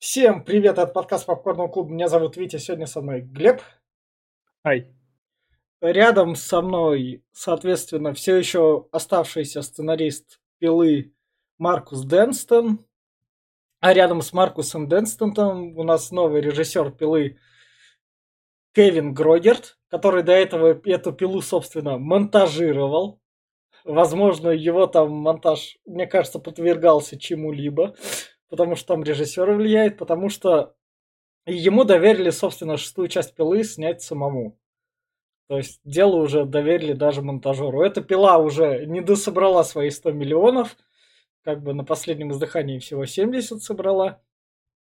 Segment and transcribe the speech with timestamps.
[0.00, 1.90] Всем привет от подкаста Попкорного клуба.
[1.92, 3.60] Меня зовут Витя, сегодня со мной Глеб.
[4.64, 4.90] Ай.
[5.82, 11.12] Рядом со мной, соответственно, все еще оставшийся сценарист пилы
[11.58, 12.86] Маркус Денстон.
[13.80, 17.38] А рядом с Маркусом Денстоном у нас новый режиссер пилы
[18.72, 23.20] Кевин Грогерт, который до этого эту пилу, собственно, монтажировал.
[23.84, 27.94] Возможно, его там монтаж, мне кажется, подвергался чему-либо
[28.50, 30.74] потому что там режиссер влияет, потому что
[31.46, 34.58] ему доверили, собственно, шестую часть пилы снять самому.
[35.48, 37.82] То есть дело уже доверили даже монтажеру.
[37.82, 40.76] Эта пила уже не дособрала свои 100 миллионов,
[41.42, 44.20] как бы на последнем издыхании всего 70 собрала.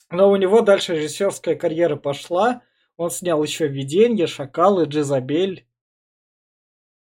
[0.10, 2.62] Но у него дальше режиссерская карьера пошла.
[2.96, 5.68] Он снял еще «Виденье», «Шакалы», «Джезабель».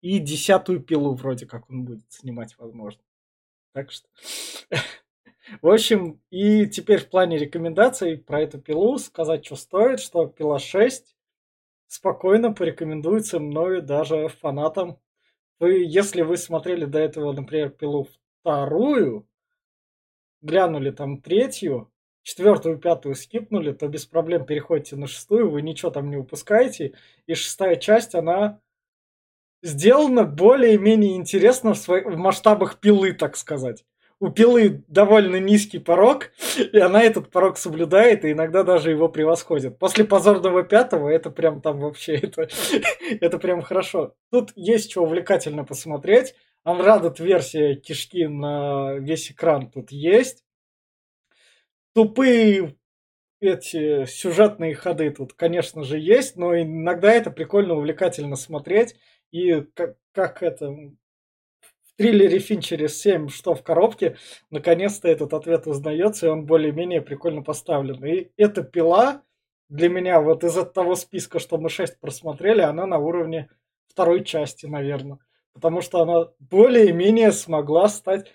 [0.02, 3.02] И десятую пилу вроде как он будет снимать, возможно.
[3.74, 4.08] Так что...
[5.62, 10.60] В общем, и теперь в плане рекомендаций про эту пилу сказать, что стоит, что пила
[10.60, 11.16] 6
[11.88, 15.00] спокойно порекомендуется мною даже фанатам.
[15.60, 18.08] Вы, если вы смотрели до этого, например, пилу
[18.42, 19.28] вторую,
[20.42, 21.92] глянули там третью,
[22.24, 26.94] четвертую, пятую скипнули, то без проблем переходите на шестую, вы ничего там не упускаете.
[27.28, 28.60] И шестая часть, она
[29.62, 33.86] сделана более-менее интересно в, своих, в масштабах пилы, так сказать
[34.24, 39.78] у пилы довольно низкий порог, и она этот порог соблюдает, и иногда даже его превосходит.
[39.78, 42.48] После позорного пятого это прям там вообще, это,
[43.20, 44.16] это прям хорошо.
[44.32, 46.36] Тут есть что увлекательно посмотреть.
[46.66, 50.46] Unradded версия кишки на весь экран тут есть.
[51.94, 52.78] Тупые
[53.42, 58.96] эти сюжетные ходы тут, конечно же, есть, но иногда это прикольно, увлекательно смотреть.
[59.32, 60.74] И как, как это,
[61.98, 64.18] триллере Финчере 7 «Что в коробке?»
[64.50, 68.04] наконец-то этот ответ узнается, и он более-менее прикольно поставлен.
[68.06, 69.24] И эта пила
[69.70, 73.50] для меня вот из того списка, что мы 6 просмотрели, она на уровне
[73.88, 75.20] второй части, наверное.
[75.54, 78.32] Потому что она более-менее смогла стать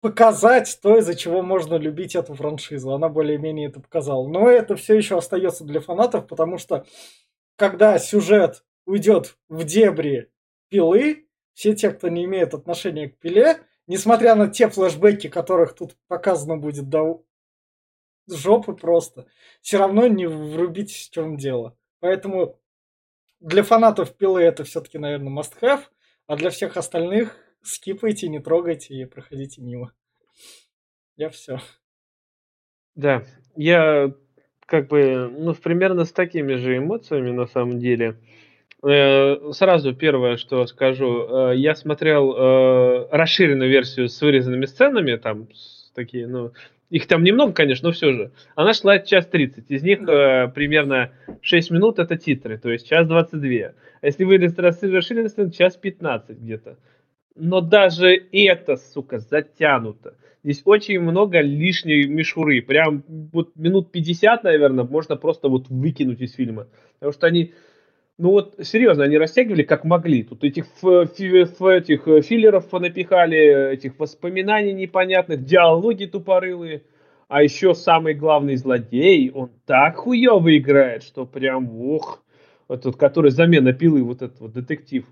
[0.00, 2.92] показать то, из-за чего можно любить эту франшизу.
[2.92, 4.26] Она более-менее это показала.
[4.26, 6.86] Но это все еще остается для фанатов, потому что
[7.56, 10.30] когда сюжет уйдет в дебри
[10.68, 15.96] пилы, все те, кто не имеет отношения к пиле, несмотря на те флешбеки, которых тут
[16.08, 17.24] показано будет до
[18.28, 19.26] жопы просто,
[19.60, 21.76] все равно не врубитесь, в чем дело.
[22.00, 22.60] Поэтому
[23.40, 25.82] для фанатов пилы это все-таки, наверное, must-have,
[26.26, 29.92] а для всех остальных скипайте, не трогайте и проходите мимо.
[31.16, 31.58] Я все.
[32.94, 33.24] Да,
[33.56, 34.14] я
[34.66, 38.20] как бы, ну, примерно с такими же эмоциями на самом деле.
[38.82, 45.48] Э, сразу первое, что скажу, э, я смотрел э, расширенную версию с вырезанными сценами, там
[45.94, 46.52] такие, ну,
[46.88, 48.32] их там немного, конечно, но все же.
[48.54, 53.72] Она шла час 30, из них примерно 6 минут это титры, то есть час 22.
[54.00, 56.78] А если вырезать расширенную сцену, час 15 где-то.
[57.36, 60.16] Но даже это, сука, затянуто.
[60.42, 62.62] Здесь очень много лишней мишуры.
[62.62, 66.66] Прям вот минут 50, наверное, можно просто вот выкинуть из фильма.
[66.98, 67.52] Потому что они
[68.20, 70.22] ну вот, серьезно, они растягивали как могли.
[70.22, 76.82] Тут этих, фи, этих э, филлеров напихали, этих воспоминаний непонятных, диалоги тупорылые.
[77.28, 82.22] А еще самый главный злодей, он так хуево играет, что прям, ох,
[82.68, 85.06] этот, который замена пилы, вот этот вот детектив.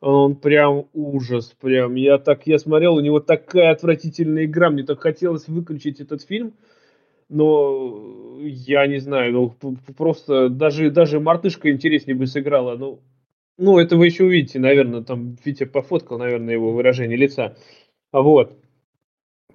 [0.00, 1.94] Он прям ужас, прям.
[1.94, 6.54] Я так, я смотрел, у него такая отвратительная игра, мне так хотелось выключить этот фильм
[7.28, 12.76] но я не знаю, ну просто даже, даже мартышка интереснее бы сыграла.
[12.76, 13.00] Ну,
[13.58, 17.56] ну, это вы еще увидите, наверное, там Витя пофоткал, наверное, его выражение лица.
[18.12, 18.52] Вот.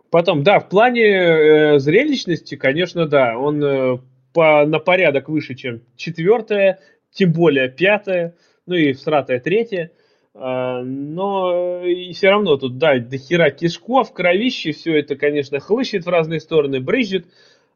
[0.10, 3.98] Потом, да, в плане э, зрелищности, конечно, да, он э,
[4.34, 6.80] по, на порядок выше, чем четвертая,
[7.12, 9.92] тем более пятая, ну и всратая третья.
[10.34, 16.06] А, но и все равно тут, да, до хера кишков, кровище, все это, конечно, хлыщет
[16.06, 17.26] в разные стороны, брызжет.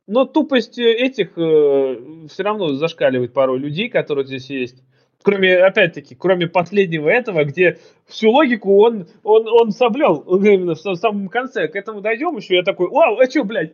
[0.07, 4.84] Но тупость э, этих э, все равно зашкаливает пару людей, которые здесь есть.
[5.23, 11.29] Кроме, опять-таки, кроме последнего этого, где всю логику он, он, он соблел именно в самом
[11.29, 11.67] конце.
[11.67, 12.55] К этому дойдем еще.
[12.55, 13.73] Я такой, вау, а что, блядь,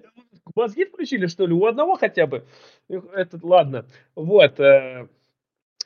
[0.55, 1.53] мозги включили, что ли?
[1.53, 2.45] У одного хотя бы?
[2.87, 3.85] Этот, ладно.
[4.15, 4.59] Вот.
[4.61, 5.07] Э,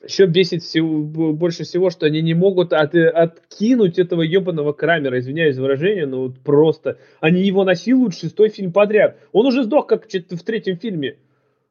[0.06, 5.56] еще бесит всего, больше всего, что они не могут от, откинуть этого ебаного Крамера, извиняюсь
[5.56, 6.98] за выражение, но вот просто.
[7.20, 9.18] Они его насилуют шестой фильм подряд.
[9.32, 11.18] Он уже сдох как в третьем фильме.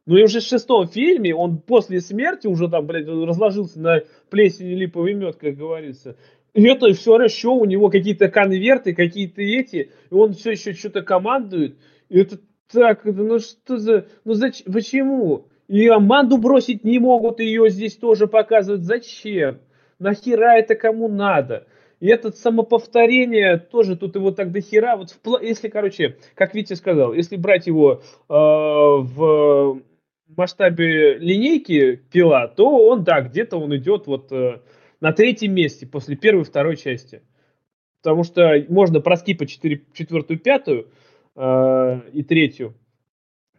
[0.06, 4.74] Ну и уже в шестом фильме он после смерти уже там, блядь, разложился на плесень
[4.74, 6.16] липовый мед, как говорится.
[6.52, 11.02] И это все еще у него какие-то конверты, какие-то эти, и он все еще что-то
[11.02, 11.76] командует.
[12.10, 12.38] И это
[12.70, 14.06] Так, ну что за...
[14.24, 14.72] Ну зачем?
[14.72, 15.48] Почему?
[15.68, 18.82] И Аманду бросить не могут, ее здесь тоже показывают.
[18.82, 19.60] Зачем?
[19.98, 21.66] Нахера это кому надо?
[22.00, 24.96] И это самоповторение тоже тут его так дохера.
[24.96, 29.80] Вот в, если, короче, как Витя сказал, если брать его э, в
[30.36, 34.60] масштабе линейки пила, то он, да, где-то он идет вот э,
[35.00, 37.22] на третьем месте после первой второй части.
[38.02, 40.88] Потому что можно проскипать четвертую, пятую
[41.36, 42.74] э, и третью.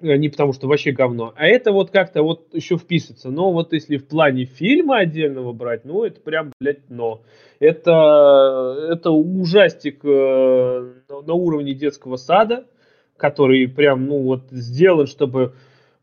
[0.06, 1.34] Э, не потому что вообще говно.
[1.36, 3.30] А это вот как-то вот еще вписывается.
[3.31, 7.22] Но вот если в плане фильма отдельного брать, ну это прям, блядь, но.
[7.60, 12.66] Это, это ужастик э, на уровне детского сада,
[13.18, 15.54] который прям, ну вот, сделан, чтобы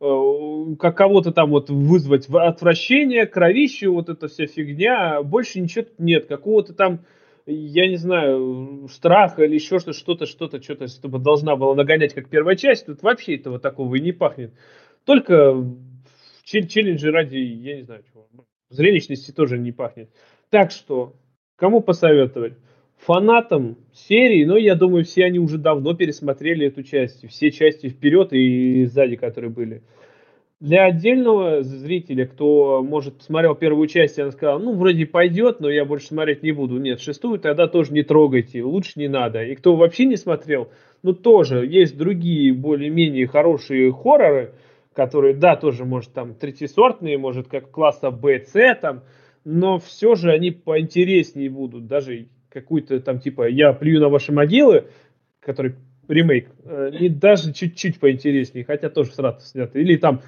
[0.00, 5.22] э, как кого-то там вот вызвать отвращение, кровищу, вот эта вся фигня.
[5.22, 6.26] Больше ничего нет.
[6.26, 7.00] Какого-то там
[7.46, 12.28] я не знаю, страха или еще что-то, что-то, что-то, что-то, чтобы должна была нагонять, как
[12.28, 14.52] первая часть, тут вообще этого такого и не пахнет.
[15.04, 15.64] Только
[16.44, 18.28] челленджи ради, я не знаю чего,
[18.70, 20.10] зрелищности тоже не пахнет.
[20.50, 21.14] Так что,
[21.56, 22.54] кому посоветовать?
[22.98, 28.32] Фанатам серии, но я думаю, все они уже давно пересмотрели эту часть, все части вперед
[28.32, 29.82] и сзади, которые были.
[30.62, 35.68] Для отдельного зрителя, кто, может, посмотрел первую часть, и он сказал, ну, вроде пойдет, но
[35.68, 36.78] я больше смотреть не буду.
[36.78, 39.42] Нет, шестую тогда тоже не трогайте, лучше не надо.
[39.42, 40.70] И кто вообще не смотрел,
[41.02, 44.54] ну, тоже есть другие более-менее хорошие хорроры,
[44.94, 49.02] которые, да, тоже, может, там, третьесортные, может, как класса Б, С, там,
[49.44, 51.88] но все же они поинтереснее будут.
[51.88, 54.84] Даже какую-то там, типа, я плюю на ваши могилы,
[55.40, 55.74] который
[56.06, 59.78] ремейк, э, и даже чуть-чуть поинтереснее, хотя тоже сразу снято.
[59.78, 60.20] Или там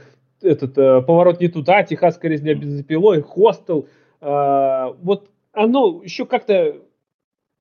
[0.45, 3.89] этот э, поворот не туда, техасская резня бензопилой, хостел.
[4.21, 6.77] Э, вот оно еще как-то...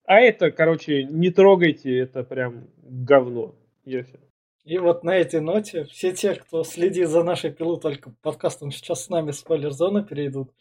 [0.05, 3.55] А это, короче, не трогайте, это прям говно.
[3.85, 4.05] Я
[4.65, 9.05] И вот на этой ноте все те, кто следит за нашей пилу только подкастом, сейчас
[9.05, 10.51] с нами спойлер-зону перейдут.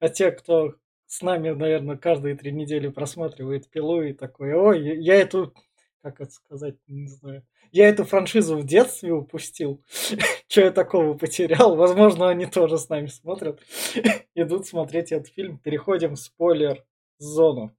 [0.00, 0.74] А те, кто
[1.06, 5.52] с нами, наверное, каждые три недели просматривает пилу и такой, ой, я эту,
[6.02, 9.82] как это сказать, не знаю, я эту франшизу в детстве упустил.
[10.48, 11.76] Что я такого потерял?
[11.76, 13.60] Возможно, они тоже с нами смотрят.
[14.34, 15.58] Идут смотреть этот фильм.
[15.58, 17.74] Переходим в спойлер-зону.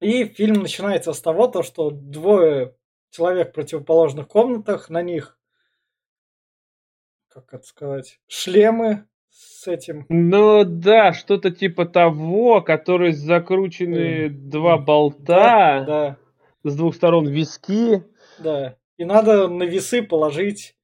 [0.00, 2.76] И фильм начинается с того, то, что двое
[3.10, 5.38] человек в противоположных комнатах, на них,
[7.28, 10.04] как это сказать, шлемы с этим.
[10.10, 16.18] Ну да, что-то типа того, который закручены два болта, да, да.
[16.70, 18.02] С двух сторон виски.
[18.38, 18.76] Да.
[18.96, 20.76] И надо на весы положить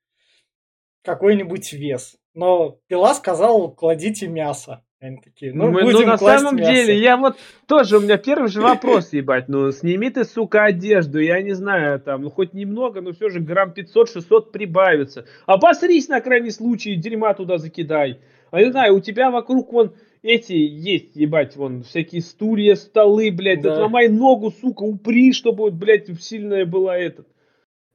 [1.03, 2.17] какой-нибудь вес.
[2.35, 4.85] Но пила сказал, кладите мясо.
[5.01, 6.73] Они такие, ну, Мы, ну на самом мясо.
[6.73, 7.37] деле, я вот
[7.67, 11.99] тоже, у меня первый же вопрос, ебать, ну сними ты, сука, одежду, я не знаю,
[11.99, 15.27] там, ну хоть немного, но все же грамм 500-600 прибавится.
[15.47, 18.21] Обосрись на крайний случай, дерьма туда закидай.
[18.53, 23.31] А я не знаю, у тебя вокруг вон эти есть, ебать, вон, всякие стулья, столы,
[23.31, 23.75] блядь, да.
[23.75, 27.27] отломай ногу, сука, упри, чтобы, вот, блядь, сильная была этот.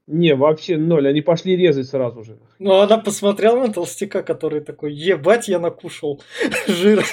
[0.07, 2.38] Не, вообще ноль, они пошли резать сразу же.
[2.59, 6.21] Ну, она посмотрела на толстяка, который такой, ебать, я накушал
[6.68, 7.03] жира.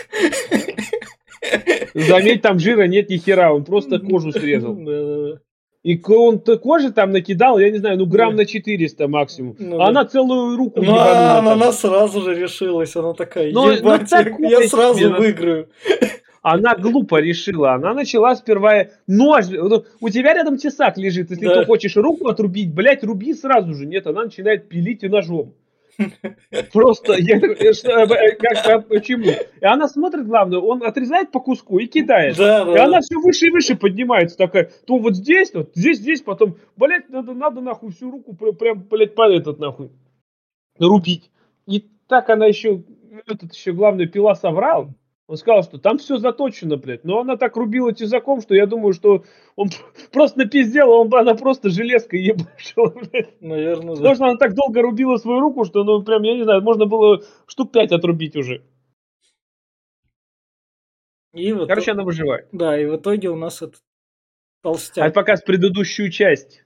[1.95, 4.75] Заметь, там жира нет ни хера, он просто кожу срезал.
[5.85, 9.55] И он кожи там накидал, я не знаю, ну грамм на 400 максимум.
[9.59, 13.71] Ну, а она целую руку Ну, а она, она сразу же решилась, она такая, ну,
[13.71, 15.69] ебать, ну, я, я сразу выиграю.
[16.41, 17.73] Она глупо решила.
[17.73, 19.47] Она начала сперва нож.
[20.01, 21.31] У тебя рядом тесак лежит.
[21.31, 21.61] Если да.
[21.61, 23.87] ты хочешь руку отрубить, блядь, руби сразу же.
[23.87, 25.55] Нет, она начинает пилить и ножом.
[26.73, 29.31] Просто, я, э, э, как, а почему?
[29.61, 32.37] И она смотрит, главное, он отрезает по куску и кидает.
[32.37, 35.99] Да, да, и она все выше и выше поднимается, такая, то вот здесь, вот здесь,
[35.99, 39.91] здесь, потом, блядь, надо, надо нахуй всю руку прям, блядь, по этот нахуй
[40.79, 41.31] рубить.
[41.67, 42.83] И так она еще,
[43.27, 44.91] этот еще главный пила соврал.
[45.27, 47.05] Он сказал, что там все заточено, блядь.
[47.05, 49.25] Но она так рубила тесаком, что я думаю, что
[49.57, 49.71] он
[50.13, 53.41] просто напиздел, а он, она просто железкой ебашила, блядь.
[53.41, 54.01] Наверное, да.
[54.01, 56.85] Потому что она так долго рубила свою руку, что, ну, прям, я не знаю, можно
[56.85, 58.63] было штук пять отрубить уже.
[61.33, 62.49] И вот Короче, она выживает.
[62.53, 63.81] Да, и в итоге у нас этот
[64.63, 65.09] толстяк.
[65.09, 66.65] А пока с предыдущую часть.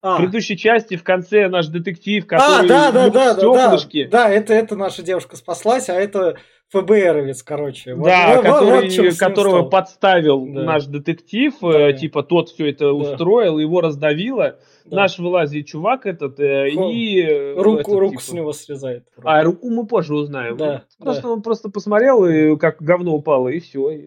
[0.00, 0.14] А.
[0.14, 4.30] В предыдущей части в конце наш детектив, который а, да, да, да, да, да, да,
[4.30, 6.38] это, это наша девушка спаслась, а это
[6.80, 7.94] ФБРовец, короче.
[7.94, 9.70] Да, вот, который, вот которого стал.
[9.70, 10.62] подставил да.
[10.64, 11.92] наш детектив, э, да.
[11.92, 12.92] типа тот все это да.
[12.92, 14.58] устроил, его раздавило.
[14.84, 14.96] Да.
[14.96, 17.22] Наш вылазит чувак этот э, и...
[17.22, 18.22] Э, руку, этот, руку типа...
[18.22, 19.06] с него срезает.
[19.16, 19.28] Руку.
[19.28, 20.56] А, руку мы позже узнаем.
[20.56, 21.30] Да, просто да.
[21.30, 24.06] он просто посмотрел, и как говно упало, и все.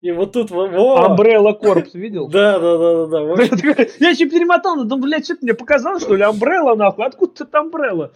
[0.00, 2.28] И вот тут во- во, Umbrella Corps видел?
[2.28, 3.42] Да, да, да, да, да.
[4.00, 7.54] Я еще перемотал, ну, думаю, блядь, что-то мне показалось, что ли, Umbrella, нахуй, откуда тут
[7.54, 8.12] Umbrella?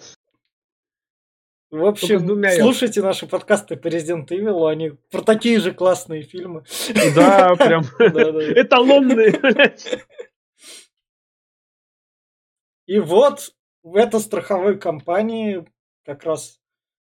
[1.75, 6.65] В общем, двумя слушайте наши подкасты по Resident Evil, они про такие же классные фильмы.
[7.15, 8.61] Да, прям Да, да, да.
[8.61, 9.75] эталонные.
[12.87, 15.65] И вот в этой страховой компании
[16.05, 16.61] как раз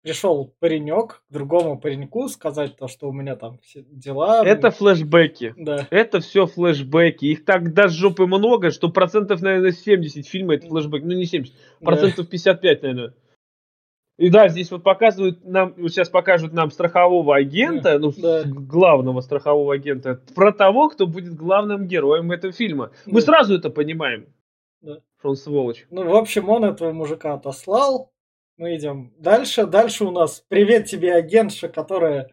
[0.02, 4.46] пришел паренек к другому пареньку сказать то, что у меня там все дела.
[4.46, 5.54] Это флешбеки.
[5.58, 7.26] Да, Это все флешбеки.
[7.26, 11.04] Их так до жопы много, что процентов, наверное, 70 фильма это флешбэк.
[11.04, 11.86] Ну, не 70, да.
[11.86, 13.14] процентов 55, наверное.
[14.18, 18.44] И да, здесь вот показывают нам, вот сейчас покажут нам страхового агента, ну, Да.
[18.46, 22.92] главного страхового агента, про того, кто будет главным героем этого фильма.
[23.08, 23.26] Мы Да.
[23.26, 24.28] сразу это понимаем.
[24.82, 25.00] Да.
[25.20, 25.88] Что он сволочь.
[25.90, 28.12] Ну, в общем, он этого мужика отослал.
[28.58, 29.66] Мы идем дальше.
[29.66, 32.30] Дальше у нас привет тебе, агентша, которая,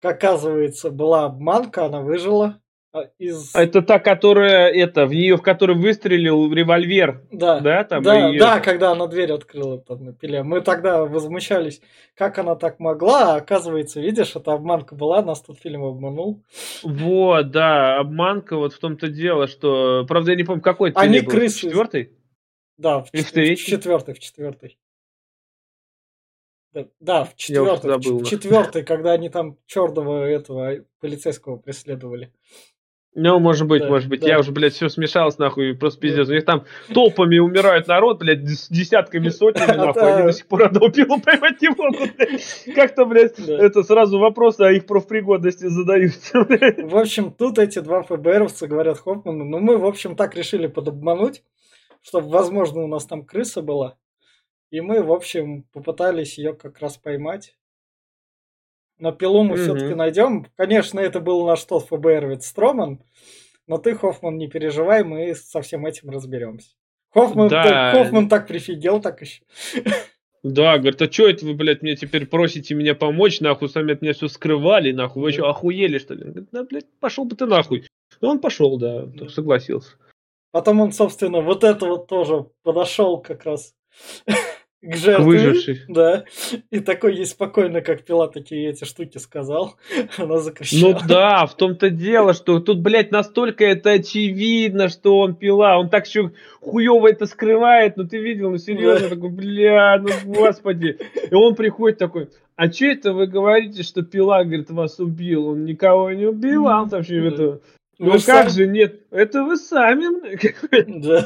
[0.00, 2.61] как оказывается, была обманка, она выжила.
[2.94, 3.54] А, Из...
[3.54, 8.02] Это та, которая, это, в нее, в которой выстрелил револьвер, Да, да, там?
[8.02, 10.42] да, и да, когда она дверь открыла там на пиле.
[10.42, 11.80] Мы тогда возмущались,
[12.14, 16.42] как она так могла, а оказывается, видишь, это обманка была, нас тут фильм обманул.
[16.82, 21.20] Вот, да, обманка, вот в том-то дело, что, правда, я не помню, какой это Они
[21.20, 21.60] был, крысы.
[21.60, 22.12] четвертый?
[22.76, 24.78] Да, в, И в чет- в четвертый, в четвертый.
[27.00, 32.32] Да, в четвертый, в четвертый, когда они там черного этого полицейского преследовали.
[33.14, 34.20] Ну, может быть, Да, может быть.
[34.22, 34.28] да.
[34.28, 36.08] Я уже, блядь, все смешалось, нахуй, просто Да.
[36.08, 36.28] пиздец.
[36.28, 36.64] У них там
[36.94, 40.00] толпами умирает народ, блядь, с десятками, сотнями, нахуй.
[40.02, 40.16] Да.
[40.16, 42.10] Они до сих пор одного пилу поймать не могут.
[42.74, 43.58] Как-то, блядь, Да.
[43.58, 46.38] это сразу вопросы о их профпригодности задаются.
[46.40, 51.42] В общем, тут эти два ФБРовца говорят Хоффману, ну мы, в общем, так решили подобмануть,
[52.00, 53.98] чтобы, возможно, у нас там крыса была.
[54.70, 57.54] И мы, в общем, попытались ее как раз поймать.
[59.02, 59.62] Но пилу мы Мгм.
[59.64, 60.46] все-таки найдем.
[60.54, 63.00] Конечно, это был наш тот ФБРовец Строман,
[63.66, 66.68] но ты, Хоффман, не переживай, мы со всем этим разберемся.
[67.10, 67.64] Хоффман, Да.
[67.64, 69.42] так, Хоффман так прифигел, так еще.
[70.44, 74.02] Да, говорит, а что это вы, блядь, мне теперь просите меня помочь, нахуй, сами от
[74.02, 76.22] меня все скрывали, нахуй, вы что, охуели, что ли?
[76.22, 77.80] Он говорит, да, блядь, пошел бы ты нахуй.
[78.20, 79.28] И он пошел, да, Да.
[79.28, 79.96] согласился.
[80.52, 83.74] Потом он, собственно, вот это вот тоже подошел как раз
[84.82, 85.24] к жертве.
[85.24, 85.80] выжившей.
[85.88, 86.24] Да.
[86.70, 89.76] И такой ей спокойно, как пила, такие эти штуки сказал.
[90.18, 90.92] Она закричала.
[90.92, 95.78] Ну да, в том-то дело, что тут, блядь, настолько это очевидно, что он пила.
[95.78, 99.14] Он так еще хуево это скрывает, ну ты видел, ну серьезно, Да.
[99.14, 100.98] такой, бля, ну господи.
[101.30, 105.48] И он приходит такой, а че это вы говорите, что пила, говорит, вас убил?
[105.48, 107.28] Он никого не убивал, вообще Да.
[107.28, 107.60] это...
[107.98, 110.06] Ну как сами- же, нет, это вы сами.
[111.02, 111.24] Да.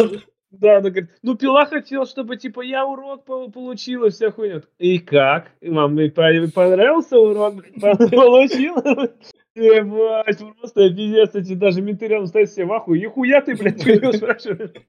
[0.51, 4.63] Да, она говорит, ну пила хотел, чтобы типа я урок по- получила, вся хуйня.
[4.79, 5.51] И как?
[5.61, 7.65] И по- понравился урок?
[7.75, 8.77] Получил?
[9.55, 13.03] Ебать, просто пиздец, эти даже менты рядом стоят все в ахуе.
[13.03, 14.73] И хуя ты, блядь, хуйню спрашиваешь?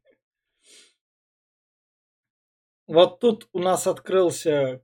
[2.88, 4.82] Вот тут у нас открылся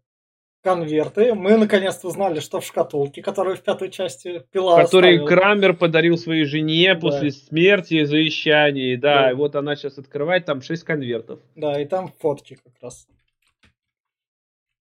[0.64, 1.34] конверты.
[1.36, 5.28] Мы наконец-то узнали, что в шкатулке, которую в пятой части пила Который оставила.
[5.28, 7.00] Крамер подарил своей жене Да.
[7.02, 8.98] после смерти, завещания.
[8.98, 9.32] Да, Да.
[9.32, 11.40] и вот она сейчас открывает, там 6 конвертов.
[11.56, 13.08] Да, и там фотки как раз.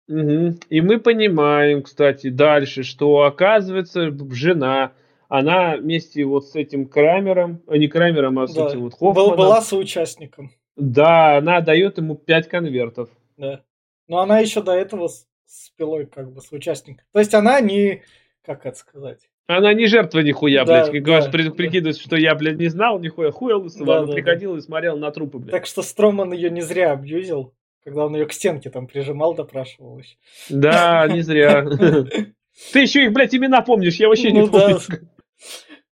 [0.08, 0.58] Мгм.
[0.68, 4.92] И мы понимаем, кстати, дальше, что оказывается жена,
[5.28, 8.66] она вместе вот с этим Крамером, а не Крамером, а с Да.
[8.68, 10.50] этим вот Хоффманом, была соучастником.
[10.76, 13.08] да, она дает ему 5 конвертов.
[13.36, 13.62] Да.
[14.08, 15.08] Но она еще до этого
[15.46, 17.04] с, с пилой как бы соучастник.
[17.12, 18.02] То есть она не,
[18.44, 19.28] как это сказать?
[19.49, 20.92] Она не жертва нихуя, Да, блядь.
[20.92, 21.50] Как да, при- да.
[21.50, 23.87] прикидывается, что я, блядь, не знал нихуя, хуя лысого.
[23.87, 25.50] Да, она да, приходила и смотрела на трупы, блядь.
[25.50, 27.52] Так что Строман ее не зря абьюзил,
[27.84, 30.16] когда он ее к стенке там прижимал, допрашивал еще.
[30.49, 31.64] Да, не зря.
[32.72, 34.61] Ты еще их, блядь, имена помнишь, я вообще не Ну да.
[34.61, 34.78] помню.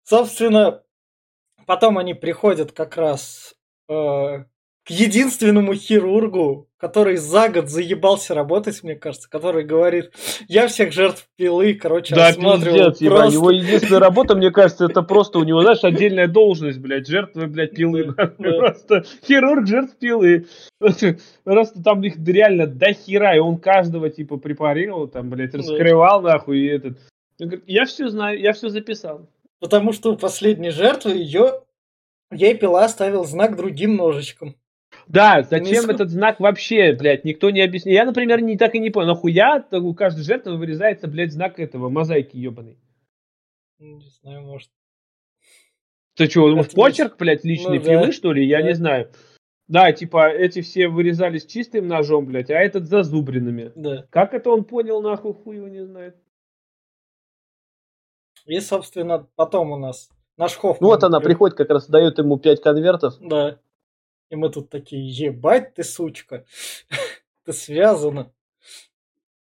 [0.05, 0.83] Собственно,
[1.67, 3.55] потом они приходят как раз
[3.89, 10.13] э, к единственному хирургу, который за год заебался работать, мне кажется, который говорит,
[10.49, 13.19] я всех жертв пилы, короче, Да, осматривал пиздец, ебать.
[13.19, 13.35] просто».
[13.35, 17.73] Его единственная работа, мне кажется, это просто у него, знаешь, отдельная должность, блядь, жертвы, блядь,
[17.73, 18.15] пилы.
[18.39, 20.47] Просто хирург жертв пилы.
[21.45, 26.59] Просто там их реально до хера, и он каждого, типа, препарировал, там, блядь, раскрывал, нахуй,
[26.61, 26.99] и этот.
[27.41, 29.29] Он говорит, Я все знаю, я все записал.
[29.61, 31.61] Потому что у последней жертвы ее
[32.33, 34.55] ей пила оставил знак другим ножичком.
[35.11, 37.95] Да, зачем Несу- этот знак вообще, блядь, никто не объяснил.
[37.95, 41.89] Я, например, не так и не понял, нахуя у каждой жертвы вырезается, блядь, знак этого,
[41.89, 42.79] мозаики ебаный.
[43.81, 44.71] Не знаю, может.
[46.15, 48.47] Ты что, думаешь, Это почерк, блядь, личной Ну да, пилы, что ли?
[48.47, 48.69] Я да.
[48.69, 49.11] не знаю.
[49.67, 53.73] Да, типа, эти все вырезались чистым ножом, блядь, а этот зазубренными.
[53.75, 54.07] Да.
[54.11, 56.17] Как это он понял, нахуй, хуй его не знает.
[58.47, 60.79] И, собственно, потом у нас наш Хоффман...
[60.81, 63.15] Ну вот она приходит, как раз дает ему пять конвертов.
[63.21, 63.59] Да.
[64.31, 66.45] И мы тут такие, ебать ты, сучка.
[67.45, 68.33] ты связана.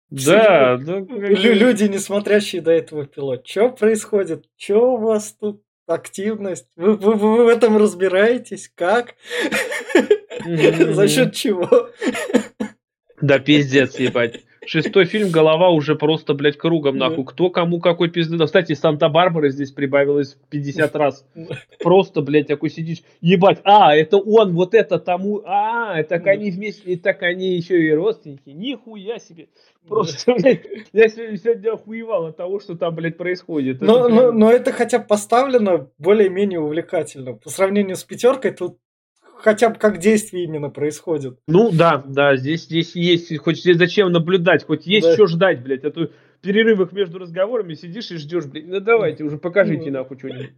[0.09, 0.99] Да, да.
[0.99, 3.45] Люди, не смотрящие до этого пилот.
[3.45, 4.45] Что происходит?
[4.55, 6.67] Что у вас тут активность?
[6.75, 8.71] Вы, вы, вы в этом разбираетесь?
[8.73, 9.15] Как?
[10.45, 11.89] За счет чего?
[13.21, 14.41] Да пиздец, ебать.
[14.67, 17.23] Шестой фильм голова уже просто, блядь, кругом, нахуй.
[17.25, 18.37] Кто кому какой пизды.
[18.43, 21.25] Кстати, Санта-Барбара здесь прибавилось в 50 раз.
[21.79, 23.01] Просто, блядь, такой сидишь.
[23.21, 25.41] Ебать, а, это он, вот это тому.
[25.45, 28.49] А, так они вместе, и так они еще и родственники.
[28.49, 29.47] Нихуя себе.
[29.87, 33.79] Просто, блядь, я сегодня охуевал от того, что там, блядь, происходит.
[33.79, 37.33] Но, это, но, но это хотя бы поставлено более-менее увлекательно.
[37.33, 38.77] По сравнению с пятеркой, тут
[39.41, 41.39] хотя бы как действие именно происходит.
[41.47, 45.13] Ну да, да, здесь, здесь есть, хоть здесь зачем наблюдать, хоть есть да.
[45.13, 49.23] что ждать, блядь, а то в перерывах между разговорами сидишь и ждешь, блядь, ну давайте
[49.23, 50.53] уже покажите ну, нахуй что-нибудь.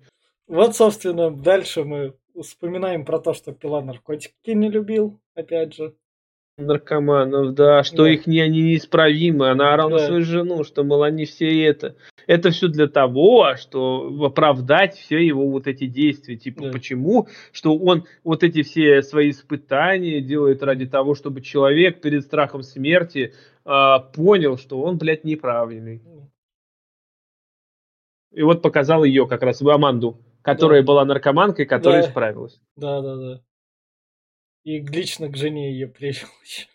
[0.47, 5.93] Вот, собственно, дальше мы вспоминаем про то, что Пила наркотики не любил, опять же
[6.59, 8.11] наркоманов, да, что да.
[8.11, 9.49] их не, они неисправимы.
[9.49, 9.97] Она орала да.
[9.97, 11.95] на свою жену, что, мол, они все это.
[12.29, 16.37] Это все для того, что оправдать все его вот эти действия.
[16.37, 16.71] Типа, да.
[16.71, 17.27] почему?
[17.51, 23.33] Что он вот эти все свои испытания делает ради того, чтобы человек перед страхом смерти
[23.65, 26.03] э, понял, что он, блядь, неправильный.
[28.31, 30.85] И вот показал ее как раз, в Аманду, которая да.
[30.85, 32.09] была наркоманкой, которая да.
[32.09, 32.61] исправилась.
[32.75, 33.41] Да, да, да.
[34.65, 36.67] И лично к жене ее привел еще.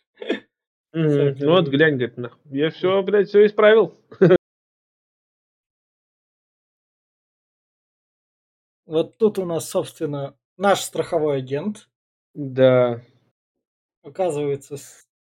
[0.92, 2.40] Ну вот глянь, говорит, нахуй.
[2.50, 3.94] Я все, блядь, все исправил.
[8.94, 11.88] Вот тут у нас, собственно, наш страховой агент.
[12.32, 13.00] Да.
[14.04, 14.76] Оказывается,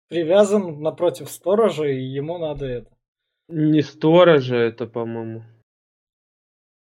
[0.09, 2.91] привязан напротив сторожа, и ему надо это.
[3.47, 5.43] Не сторожа это, по-моему.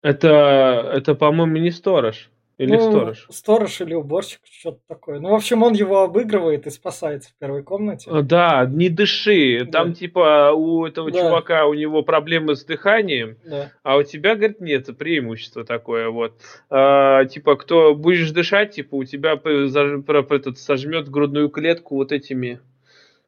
[0.02, 2.32] Это, это, по-моему, не сторож.
[2.58, 3.26] Или ну, сторож?
[3.28, 5.20] Сторож или уборщик, что-то такое.
[5.20, 8.10] Ну, в общем, он его обыгрывает и спасается в первой комнате.
[8.22, 9.64] Да, не дыши.
[9.64, 9.72] Да.
[9.72, 11.20] Там, типа, у этого да.
[11.20, 13.72] чувака, у него проблемы с дыханием, да.
[13.82, 16.40] а у тебя, говорит, нет, преимущество такое, вот.
[16.70, 19.38] А, типа, кто будешь дышать, типа, у тебя
[19.68, 22.60] заж, этот, сожмет грудную клетку вот этими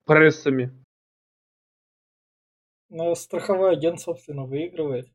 [0.07, 0.73] прессами.
[2.89, 5.09] Ну, страховой агент, собственно, выигрывает.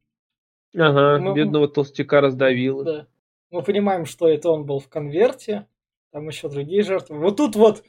[0.75, 1.33] Ага, Мы...
[1.33, 2.83] бедного толстяка раздавило.
[2.83, 3.07] Да
[3.53, 5.67] мы понимаем, что это он был в конверте,
[6.11, 7.19] там еще другие жертвы.
[7.19, 7.83] Вот тут вот,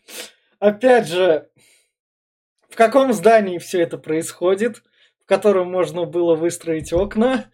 [0.59, 1.49] опять же,
[2.69, 4.83] в каком здании все это происходит,
[5.23, 7.51] в котором можно было выстроить окна,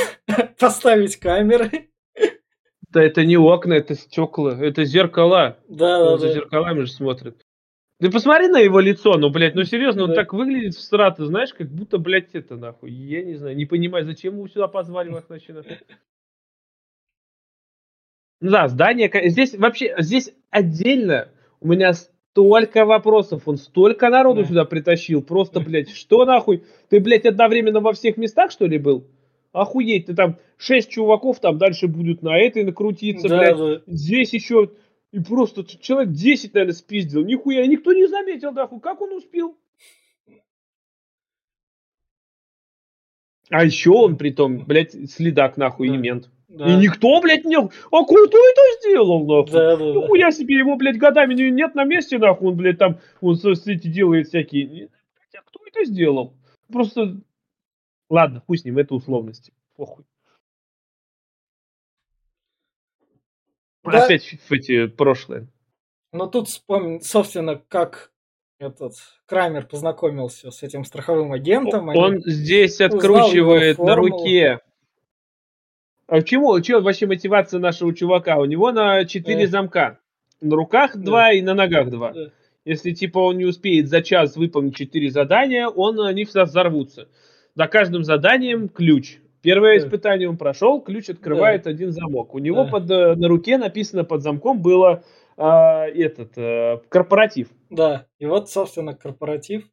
[0.58, 1.88] поставить камеры.
[2.90, 5.58] Да это не окна, это стекла, это зеркала.
[5.66, 7.44] Да, да, За зеркалами же смотрит.
[7.98, 10.10] Ты посмотри на его лицо, ну, блядь, ну серьезно, да.
[10.10, 12.92] он так выглядит в страты, знаешь, как будто, блядь, это нахуй.
[12.92, 15.40] Я не знаю, не понимаю, зачем его сюда позвали, нахуй.
[18.44, 21.28] Ну да, здание, здесь вообще, здесь отдельно
[21.62, 24.48] у меня столько вопросов, он столько народу да.
[24.48, 26.62] сюда притащил, просто, блядь, что нахуй?
[26.90, 29.06] Ты, блядь, одновременно во всех местах, что ли, был?
[29.52, 33.80] Охуеть, ты там шесть чуваков там дальше будут на этой накрутиться, да, блядь, да.
[33.86, 34.72] здесь еще,
[35.10, 39.56] и просто человек 10, наверное, спиздил, нихуя, никто не заметил, нахуй, как он успел?
[43.48, 45.94] А еще он, при том, блядь, следак, нахуй, да.
[45.94, 46.28] и мент.
[46.54, 46.66] Да.
[46.68, 47.56] И никто, блядь, не...
[47.56, 49.52] А кто это сделал, нахуй?
[49.52, 50.30] Да, да, ну, да.
[50.30, 53.36] себе, его, блядь, годами нет на месте, нахуй, он, блядь, там, он,
[53.66, 54.88] эти делает всякие...
[55.36, 56.34] А кто это сделал?
[56.72, 57.20] Просто...
[58.08, 59.52] Ладно, пусть с ним, это условности.
[59.76, 60.04] Похуй.
[63.82, 64.04] Да.
[64.04, 65.48] Опять в эти прошлые.
[66.12, 68.12] Ну, тут вспомни, собственно, как
[68.60, 68.94] этот
[69.26, 71.88] Крамер познакомился с этим страховым агентом.
[71.88, 74.60] Он здесь откручивает на руке
[76.06, 78.38] а чему, чего вообще мотивация нашего чувака?
[78.38, 79.98] У него на 4 замка.
[80.40, 81.32] На руках 2 да.
[81.32, 82.12] и на ногах 2.
[82.12, 82.20] Да.
[82.64, 87.08] Если типа он не успеет за час выполнить 4 задания, он, они все взорвутся.
[87.54, 89.18] За каждым заданием ключ.
[89.42, 89.86] Первое да.
[89.86, 91.70] испытание он прошел, ключ открывает да.
[91.70, 92.34] один замок.
[92.34, 92.70] У него да.
[92.70, 95.04] под, э, на руке написано под замком было
[95.36, 97.48] э, этот э, корпоратив.
[97.70, 99.64] Да, и вот, собственно, корпоратив.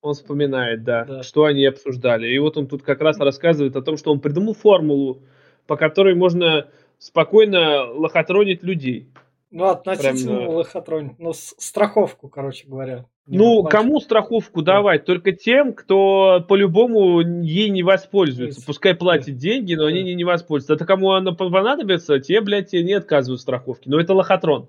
[0.00, 2.26] Он вспоминает, да, да, что они обсуждали.
[2.28, 5.22] И вот он тут как раз рассказывает о том, что он придумал формулу
[5.66, 9.08] по которой можно спокойно лохотронить людей.
[9.50, 11.18] Ну, относительно Прям, лохотронить.
[11.18, 13.04] Ну, страховку, короче говоря.
[13.26, 14.76] Ну, кому страховку да.
[14.76, 15.04] давать?
[15.04, 18.58] Только тем, кто по-любому ей не воспользуется.
[18.58, 18.66] Есть.
[18.66, 19.40] Пускай платит да.
[19.40, 19.88] деньги, но да.
[19.88, 20.74] они не, не воспользуются.
[20.74, 23.90] Это кому она понадобится, те, блядь, тебе не отказывают в страховке.
[23.90, 24.68] Но это лохотрон.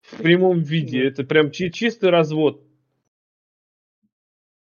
[0.00, 1.02] В прямом виде.
[1.02, 1.08] Да.
[1.08, 2.60] Это прям чи- чистый развод.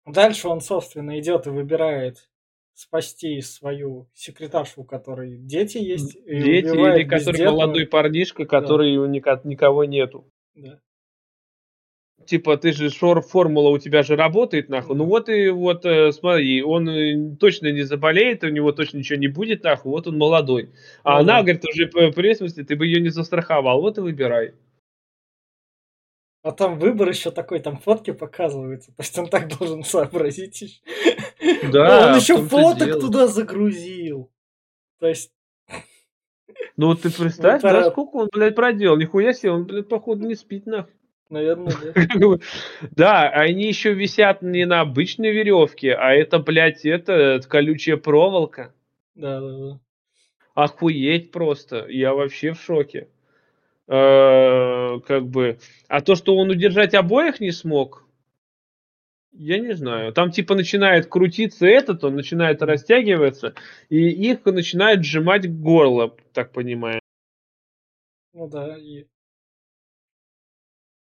[0.05, 2.29] Дальше он, собственно, идет и выбирает
[2.76, 6.14] спасти свою секретаршу, у которой дети есть.
[6.14, 7.50] и Дети или который бездетную.
[7.52, 10.30] молодой парнишка, который у ника- никого нету.
[10.54, 10.78] Да.
[12.26, 14.94] Типа, ты же шор, формула у тебя же работает, нахуй.
[14.96, 15.10] Ну Мгм.
[15.10, 19.28] вот и вот, э, смотри, он э, точно не заболеет, у него точно ничего не
[19.28, 20.70] будет, нахуй, вот он молодой.
[21.02, 21.42] А Ну она, да.
[21.42, 24.52] говорит, уже по преемственности, ты бы ее не застраховал, вот и выбирай.
[26.42, 28.90] А там выбор еще такой, там фотки показываются.
[28.96, 30.82] То есть он так должен сообразить.
[31.72, 34.31] Да, он в еще фоток туда загрузил.
[34.99, 35.33] То есть,
[36.77, 38.96] Ну вот ты представь, да, сколько он, блядь, проделал.
[38.96, 40.92] Нихуя себе, он, блядь, походу не спит, нахуй.
[41.29, 42.38] наверное, да.
[42.96, 48.72] Да, они еще висят не на обычной веревке, а это, блядь, это колючая проволока.
[49.14, 49.81] Да, да, да.
[50.55, 51.87] Охуеть просто.
[51.88, 53.09] Я вообще в шоке.
[53.88, 55.59] Э, Как бы.
[55.88, 58.06] А то, что он удержать обоих не смог,
[59.38, 60.12] я не знаю.
[60.12, 63.55] Там типа начинает крутиться этот, он начинает растягиваться,
[63.88, 67.01] и их начинает сжимать горло, так понимаю.
[68.33, 69.07] Ну да, и...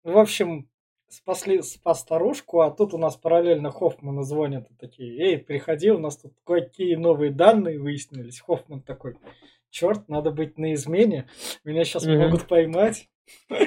[0.03, 0.69] В общем,
[1.09, 5.99] спасли, спас старушку, а тут у нас параллельно Хоффмана звонят и такие, эй, приходи, у
[5.99, 8.39] нас тут какие новые данные выяснились.
[8.39, 9.17] Хоффман такой,
[9.69, 11.27] черт, надо быть на измене,
[11.63, 12.19] меня сейчас Мгм.
[12.19, 13.09] могут поймать.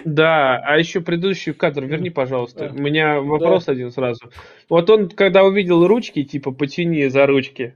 [0.04, 2.68] Да, а еще предыдущий кадр верни, пожалуйста.
[2.68, 2.74] Да.
[2.74, 4.30] У меня вопрос один сразу.
[4.68, 7.74] Вот он, когда увидел ручки, типа, потяни за ручки.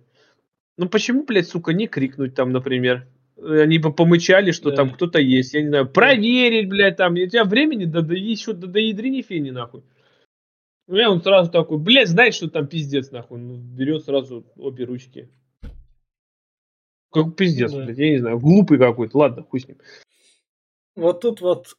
[0.76, 3.06] Ну почему, блядь, сука, не крикнуть там, например?
[3.36, 4.76] Они бы помычали, что Да.
[4.76, 5.54] там кто-то есть.
[5.54, 7.14] Я не знаю, проверить, блядь, там.
[7.14, 9.82] У тебя времени до, до еще до, до ядрени фени, нахуй.
[10.86, 13.38] Ну, я он сразу такой, блядь, знает, что там пиздец, нахуй.
[13.38, 15.28] Ну, берет сразу обе ручки.
[17.10, 17.84] Как пиздец, Да.
[17.84, 19.18] блядь, я не знаю, глупый какой-то.
[19.18, 19.78] Ладно, хуй с ним.
[20.96, 21.76] Вот тут вот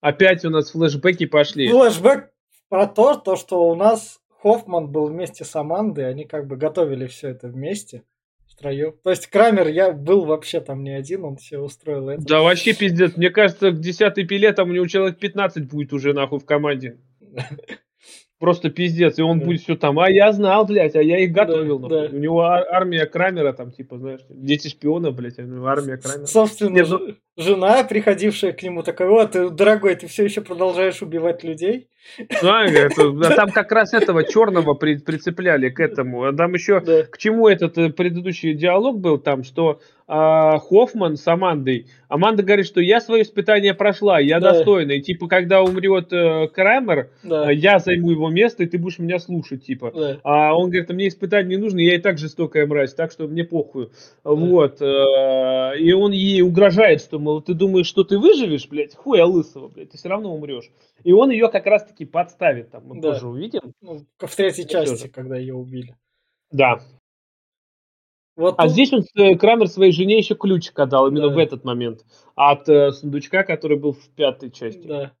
[0.00, 1.68] Опять у нас флешбеки пошли.
[1.68, 2.30] флешбэк
[2.68, 7.06] про то, то, что у нас Хоффман был вместе с Амандой, они как бы готовили
[7.06, 8.04] все это вместе,
[8.46, 8.94] втроем.
[9.02, 12.22] То есть Крамер, я был вообще там не один, он все устроил это.
[12.22, 13.16] Да вообще пиздец.
[13.16, 16.98] Мне кажется, к десятой пиле там у него человек 15 будет уже нахуй в команде.
[18.38, 19.18] Просто пиздец.
[19.18, 19.46] И он Да.
[19.46, 21.78] будет все там, а я знал, блядь, а я их готовил.
[21.80, 22.08] Да, нахуй».
[22.10, 22.16] да.
[22.16, 26.26] У него ар- армия Крамера там, типа, знаешь, дети шпиона, блядь, а армия Крамера.
[26.26, 31.42] Собственно, Не, ну- жена, приходившая к нему, такая, вот, дорогой, ты все еще продолжаешь убивать
[31.42, 31.88] людей?
[32.42, 36.24] Ну, а, это- да там как раз этого черного при- прицепляли к этому.
[36.24, 37.02] А там еще Да.
[37.04, 42.64] к чему этот э, предыдущий диалог был там, что а, Хоффман с Амандой, Аманда говорит,
[42.66, 44.52] что я свое испытание прошла, я Да.
[44.54, 44.92] достойна.
[44.92, 48.98] И типа, когда умрет э, Крамер, Да, э, я займу его место, и ты будешь
[48.98, 49.92] меня слушать, типа.
[49.94, 50.16] да.
[50.24, 53.44] А он говорит, мне испытание не нужно, я и так жестокая мразь, так что мне
[53.44, 53.90] похуй.
[54.24, 54.80] Вот.
[54.80, 59.68] э, И он ей угрожает, что, мол, ты думаешь, что ты выживешь, блядь, хуя лысого,
[59.68, 60.70] блядь, ты все равно умрешь.
[61.04, 63.12] И он ее как раз-таки подставит, там, мы Да.
[63.12, 63.72] позже увидим.
[63.80, 65.08] Ну, в третьей Ну, части, тоже.
[65.08, 65.96] когда ее убили.
[66.50, 66.80] Да.
[68.36, 71.34] Вот А тут- здесь он э, Крамер своей жене еще ключик отдал именно Да.
[71.34, 72.04] в этот момент
[72.36, 75.12] от э, сундучка, который был в пятой части, Да.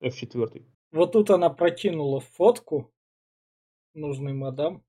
[0.00, 0.64] э, в четвертой.
[0.92, 2.92] Вот тут она прокинула фотку
[3.94, 4.84] нужной мадам.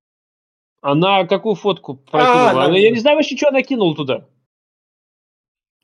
[0.82, 2.50] Она какую фотку А, прокинула?
[2.52, 4.30] она- Она- я не знаю вообще, что она кинула туда.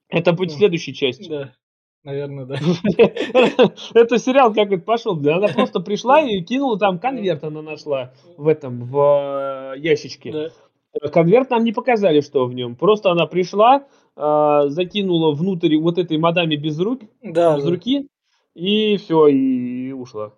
[0.10, 0.58] Это будет в Ну.
[0.60, 1.28] следующей части.
[1.30, 1.56] Да,
[2.04, 2.56] наверное, да.
[3.94, 5.18] Это сериал как это пошел.
[5.18, 10.32] Она просто пришла и кинула там конверт, она нашла в этом, в э, ящичке.
[10.32, 11.10] Да.
[11.10, 12.76] Конверт нам не показали, что в нем.
[12.76, 13.86] Просто она пришла,
[14.16, 18.08] э, закинула внутрь вот этой мадаме без рук, Да, без руки,
[18.56, 20.34] и все, и ушла.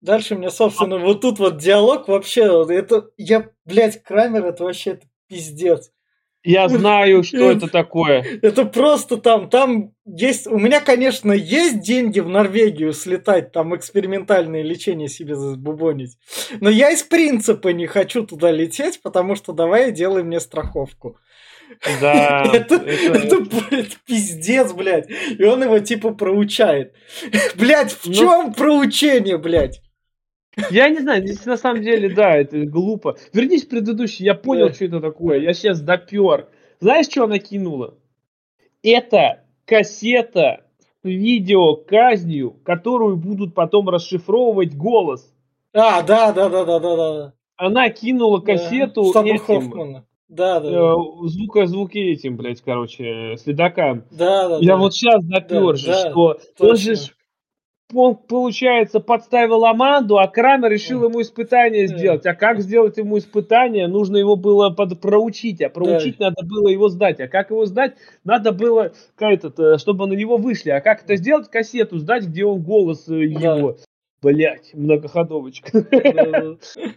[0.00, 5.06] Дальше мне, собственно, вот тут вот диалог вообще, это, я, блядь, Крамер, это вообще это
[5.28, 5.90] пиздец.
[6.44, 8.24] Я знаю, что это такое.
[8.42, 14.62] Это просто там, там есть, у меня, конечно, есть деньги в Норвегию слетать, там экспериментальное
[14.62, 16.18] лечение себе забубонить,
[16.60, 21.16] но я из принципа не хочу туда лететь, потому что давай делай мне страховку.
[22.00, 23.36] Да, Это, это- это,
[23.70, 25.08] это пиздец, блядь.
[25.38, 26.92] И он его типа проучает.
[27.56, 29.80] Блядь, в Ну- чем проучение, блядь?
[30.70, 33.16] Я не знаю, здесь на самом деле, да, это глупо.
[33.32, 34.74] Вернись в предыдущий, я понял, Да.
[34.74, 35.40] что это такое.
[35.40, 36.48] Я сейчас допер.
[36.80, 37.94] Знаешь, что она кинула?
[38.82, 45.32] Это кассета с видео казнью, которую будут потом расшифровывать голос.
[45.72, 47.32] А, да, да, да, да, да, да.
[47.56, 50.04] Она кинула кассету Штаба этим.
[50.28, 50.94] Да, да, э, да.
[51.28, 54.04] звука, звуки этим, блядь, короче, следакам.
[54.10, 54.76] Да, да, Я да.
[54.78, 56.76] вот сейчас допер Да, же, да, что он точно.
[56.76, 57.14] же ж-
[57.92, 61.96] он, получается, подставил Аманду, а Крамер решил ему испытание Да.
[61.96, 62.26] сделать.
[62.26, 63.86] А как сделать ему испытание?
[63.88, 67.20] Нужно его было под, проучить, а проучить надо было его сдать.
[67.20, 67.96] А как его сдать?
[68.24, 70.70] Надо было, как этот, э, чтобы на него вышли.
[70.70, 71.50] А как это сделать?
[71.50, 73.56] Кассету сдать, где он голос э, Да.
[73.56, 73.76] его.
[74.22, 75.82] Блять, многоходовочка.
[75.90, 76.56] Да, да.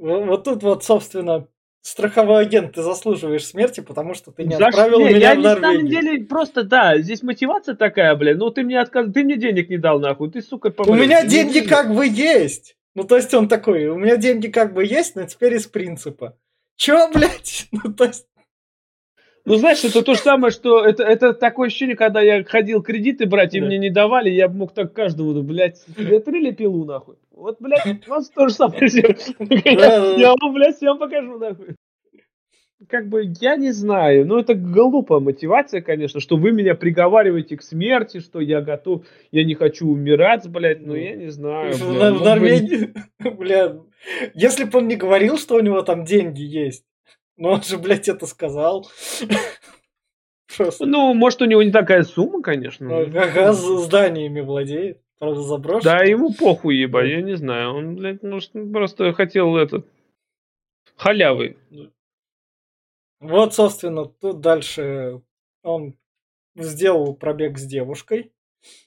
[0.00, 1.46] Вот тут вот, собственно,
[1.82, 5.38] страховой агент, ты заслуживаешь смерти, потому что ты не За отправил не, меня я в
[5.38, 5.90] не, на самом Норвегию.
[6.02, 9.10] деле просто, да, здесь мотивация такая, бля, ну ты мне отказ...
[9.12, 11.00] ты мне денег не дал нахуй, ты, сука, У помрёшь.
[11.00, 12.76] меня деньги не- как бы есть.
[12.94, 16.36] Ну, то есть он такой, у меня деньги как бы есть, но теперь из принципа.
[16.76, 17.68] Чё, блядь?
[17.72, 18.26] Ну, то есть,
[19.44, 23.24] Ну, знаешь, это то же самое, что это, это такое ощущение, когда я ходил кредиты
[23.26, 23.66] брать, и Да.
[23.66, 27.16] мне не давали, я мог так каждому, ну, блядь, отрыли пилу, нахуй.
[27.38, 28.80] Вот, блядь, у вас то же самое.
[28.90, 31.76] Я вам, блядь, всем покажу, нахуй.
[32.88, 37.62] Как бы, я не знаю, ну, это глупая мотивация, конечно, что вы меня приговариваете к
[37.62, 41.92] смерти, что я готов, я не хочу умирать, блядь, ну, Ну, я не знаю, в,
[41.92, 42.94] бля, ну, в Норвегии,
[43.36, 43.76] бля,
[44.34, 46.84] если бы он не говорил, что у него там деньги есть,
[47.36, 48.88] но он же, блядь, это сказал.
[50.56, 50.86] Просто.
[50.86, 52.88] Ну, может, у него не такая сумма, конечно.
[52.88, 55.00] Ну, Ага, з- зданиями владеет.
[55.18, 55.84] Правда, заброшен.
[55.84, 57.74] Да, ему похуй, ебать, я не знаю.
[57.74, 59.86] Он, блядь, может, просто хотел этот
[60.96, 61.56] халявы.
[63.20, 65.22] Вот, собственно, тут дальше
[65.64, 65.94] он
[66.56, 68.32] сделал пробег с девушкой.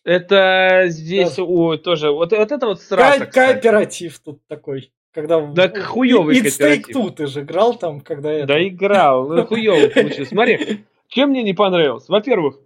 [0.03, 2.11] Это здесь о, тоже.
[2.11, 3.25] Вот, вот это вот сразу.
[3.29, 4.91] кооператив тут такой.
[5.13, 6.95] Когда в- Да хуёвый It's Take кооператив.
[6.95, 8.47] Two ты же играл там, когда это...
[8.47, 10.29] Да играл, ну хуёво получилось.
[10.29, 12.07] Смотри, чем мне не понравилось?
[12.07, 12.59] Во-первых,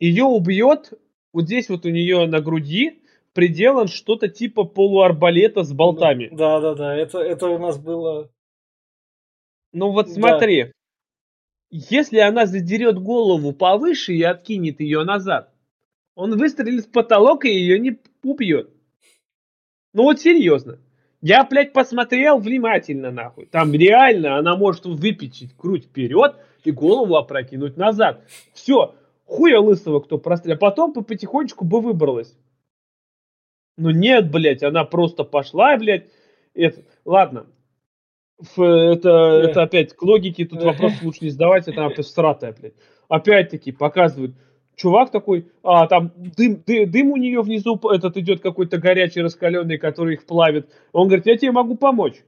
[0.00, 0.92] ее убьет,
[1.36, 3.02] вот здесь вот у нее на груди
[3.34, 6.30] приделан что-то типа полуарбалета с болтами.
[6.32, 6.96] Да, да, да.
[6.96, 8.30] Это, это у нас было.
[9.74, 10.14] Ну вот Да.
[10.14, 10.72] смотри,
[11.68, 15.52] если она задерет голову повыше и откинет ее назад,
[16.14, 18.70] он выстрелит в потолок и ее не убьет.
[19.92, 20.78] Ну вот серьезно.
[21.20, 23.44] Я, блядь, посмотрел внимательно, нахуй.
[23.44, 28.24] Там реально она может выпечить грудь вперед и голову опрокинуть назад.
[28.54, 28.94] Все.
[29.26, 30.58] Хуя лысого, кто прострелил.
[30.58, 32.36] Потом бы потихонечку бы выбралась.
[33.76, 36.06] Ну нет, блядь, она просто пошла, блядь.
[36.54, 37.46] Это, ладно.
[38.40, 39.50] Ф- Это, Да.
[39.50, 40.66] это опять к логике, тут Да.
[40.66, 42.74] вопрос лучше не задавать, это опять всратая, блядь.
[43.08, 44.34] Опять-таки показывают,
[44.76, 49.78] чувак такой, а там дым, ды- дым у нее внизу, этот идет какой-то горячий, раскаленный,
[49.78, 50.70] который их плавит.
[50.92, 52.22] Он говорит, я тебе могу помочь.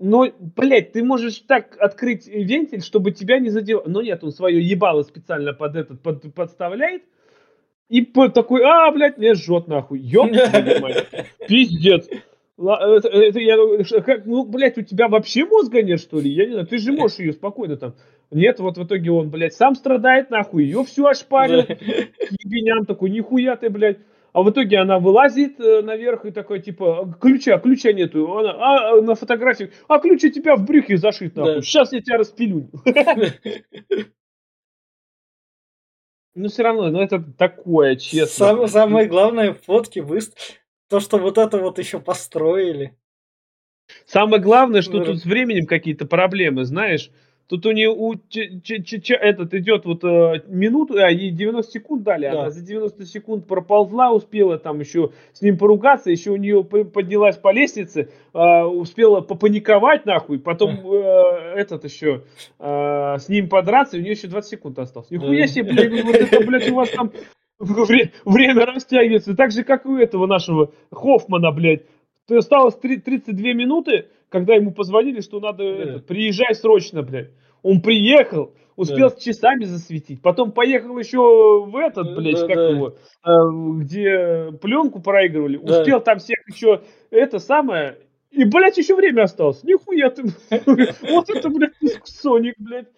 [0.00, 0.26] Но,
[0.56, 3.82] блядь, ты можешь так открыть вентиль, чтобы тебя не задел.
[3.86, 7.02] Но нет, он свое ебало специально под этот под- подставляет.
[7.88, 10.00] И такой, а, блядь, меня жжет нахуй.
[10.00, 10.30] Ёб
[10.80, 11.06] мать.
[11.46, 12.08] Пиздец.
[12.56, 16.30] Это, это я, ш- как, ну, блядь, у тебя вообще мозга нет, что ли?
[16.30, 17.94] Я не знаю, ты же можешь ее спокойно там.
[18.30, 21.58] Нет, вот в итоге он, блядь, сам страдает, нахуй, ее всю ошпарил,
[22.44, 23.98] ебеням такой, нихуя ты, блядь.
[24.34, 28.36] А в итоге она вылазит э, наверх и такой, типа, ключа, ключа нету.
[28.36, 31.54] Она, а, а, на фотографии, а ключ у тебя в брюхе зашит, нахуй.
[31.54, 31.62] Да.
[31.62, 32.68] Сейчас я тебя распилю.
[36.36, 38.46] Ну, все равно, ну, это такое, честно.
[38.46, 40.36] Сам- самое главное, фотки выст...
[40.88, 42.98] То, что вот это вот еще построили.
[44.04, 47.12] Самое главное, что Ну, тут с временем какие-то проблемы, знаешь.
[47.46, 51.30] Тут у нее у ч- ч- ч- ч- этот идет вот э, минуту, а ей
[51.30, 52.40] 90 секунд дали, Да.
[52.40, 57.36] она за 90 секунд проползла, успела там еще с ним поругаться, еще у нее поднялась
[57.36, 62.22] по лестнице, а, успела попаниковать нахуй, потом э, этот еще
[62.58, 65.10] э, с ним подраться, и у нее еще 20 секунд осталось.
[65.10, 67.12] Нихуя себе, блядь, вот это, блядь, у вас там
[67.58, 71.82] вре- время растягивается, так же, как и у этого нашего Хоффмана, блядь.
[72.30, 77.30] Осталось три- 32 минуты, когда ему позвонили, что надо это, приезжай срочно, блядь.
[77.62, 79.16] Он приехал, успел Да.
[79.16, 82.68] часами засветить, потом поехал еще в этот, Да, блядь, да, как да.
[82.68, 85.78] его, э, где пленку проигрывали, Да.
[85.82, 87.96] успел там всех еще это самое,
[88.32, 89.62] и, блядь, еще время осталось.
[89.62, 90.24] Нихуя ты.
[91.02, 92.88] Вот это, блядь, Соник, блядь.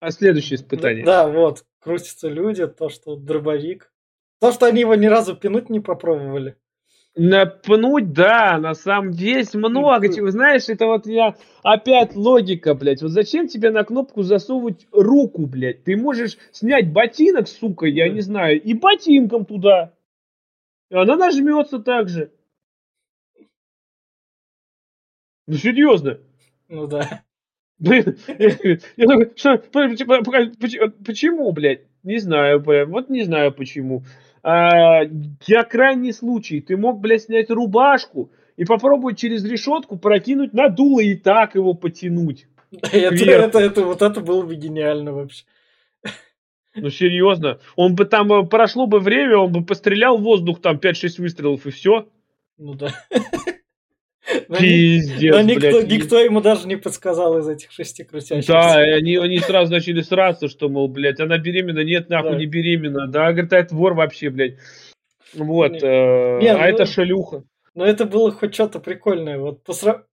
[0.00, 1.04] А следующее испытание.
[1.04, 3.92] Да, вот, крутятся люди, то, что дробовик.
[4.40, 6.56] То, что они его ни разу пинуть не попробовали.
[7.16, 10.30] Напнуть, да, на самом деле много чего.
[10.30, 13.02] Знаешь, это вот я опять логика, блядь.
[13.02, 15.82] Вот зачем тебе на кнопку засовывать руку, блядь?
[15.84, 19.94] Ты можешь снять ботинок, сука, я не знаю, и ботинком туда.
[20.90, 22.30] И она нажмется так же.
[25.46, 26.18] Ну серьезно.
[26.68, 27.24] Ну да.
[31.04, 31.80] Почему, блядь?
[32.02, 34.02] Не знаю, прям, вот не знаю почему.
[34.42, 40.68] А, для крайний случай ты мог, блядь, снять рубашку и попробовать через решетку прокинуть на
[40.68, 42.46] дуло и так его потянуть.
[42.70, 45.44] Это, это, это, вот это было бы гениально вообще.
[46.74, 47.58] Ну, серьезно.
[47.76, 51.66] Он бы там, э, прошло бы время, он бы пострелял в воздух там 5-6 выстрелов
[51.66, 52.08] и все.
[52.56, 52.92] Ну да.
[54.58, 55.90] Пиздец, но никто, блядь.
[55.90, 58.52] никто ему даже не подсказал из этих шести крутящихся.
[58.52, 62.36] Да, и они, они сразу начали сраться, что, мол, блядь, она беременна, нет, нахуй, Да.
[62.38, 63.06] не беременна.
[63.06, 64.56] Да, говорит, а это вор вообще, блядь.
[65.34, 67.44] Вот, Не- э, не, а ну- это шалюха.
[67.74, 69.38] Но это было хоть что-то прикольное.
[69.38, 70.04] Вот посра...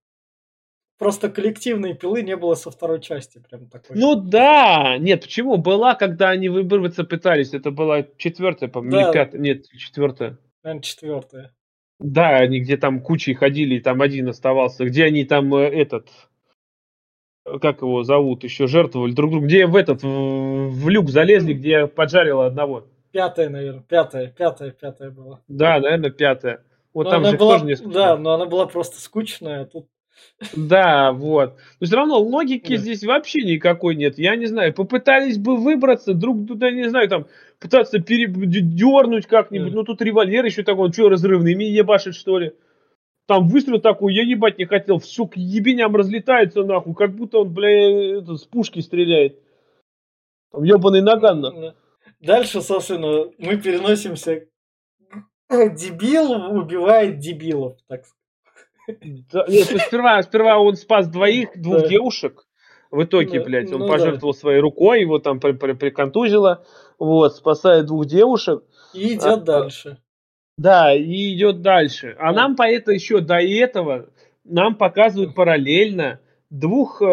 [0.98, 3.42] Просто коллективной пилы не было со второй части.
[3.50, 3.98] Прям такой.
[3.98, 5.58] Ну да, нет, почему?
[5.58, 7.52] Была, когда они выбраться пытались.
[7.52, 9.02] Это была четвертая, по-моему, Да.
[9.08, 9.40] или пятая.
[9.40, 10.38] Нет, четвертая.
[10.62, 11.52] Наверное, четвертая.
[11.98, 14.84] Да, они где там кучей ходили, и там один оставался.
[14.84, 16.08] Где они там э, этот,
[17.46, 19.46] э, как его зовут, еще жертвовали друг другу.
[19.46, 22.86] Где в этот, в, в люк залезли, где поджарила одного.
[23.12, 23.82] Пятая, наверное.
[23.82, 25.40] Пятая, пятая, пятая была.
[25.48, 26.62] Да, наверное, пятая.
[26.92, 27.90] Вот Но там же была, тоже несколько.
[27.92, 29.62] Да, но она была просто скучная.
[29.62, 29.86] а Тут
[30.56, 31.56] Да, вот.
[31.80, 32.76] Но все равно логики Да.
[32.76, 34.18] здесь вообще никакой нет.
[34.18, 37.26] Я не знаю, попытались бы выбраться, друг туда, не знаю, там,
[37.60, 39.72] пытаться передернуть как-нибудь.
[39.72, 42.52] Ну, тут револьвер еще такой, что, разрывными ебашит, что ли?
[43.26, 47.52] Там выстрел такой, я ебать не хотел, все к ебеням разлетается нахуй, как будто он,
[47.52, 49.40] бля, это, с пушки стреляет.
[50.52, 51.60] Там ебаный наган, нахуй.
[51.60, 51.74] Да.
[52.20, 54.46] Дальше, собственно, мы переносимся.
[55.50, 59.26] Дебил убивает дебилов, так сказать.
[59.32, 61.88] Да, нет, сперва, сперва он спас двоих, двух Да.
[61.88, 62.45] девушек.
[62.90, 63.92] В итоге, Ну, блядь, он ну да.
[63.92, 66.64] пожертвовал своей рукой, его там при- при- приконтузило.
[66.98, 68.62] Вот, спасает двух девушек.
[68.94, 69.98] И идет А, дальше.
[70.58, 72.16] Да, и идет дальше.
[72.18, 72.42] А Да.
[72.42, 74.06] нам по это еще до этого
[74.44, 76.20] нам показывают параллельно
[76.50, 77.04] двух э,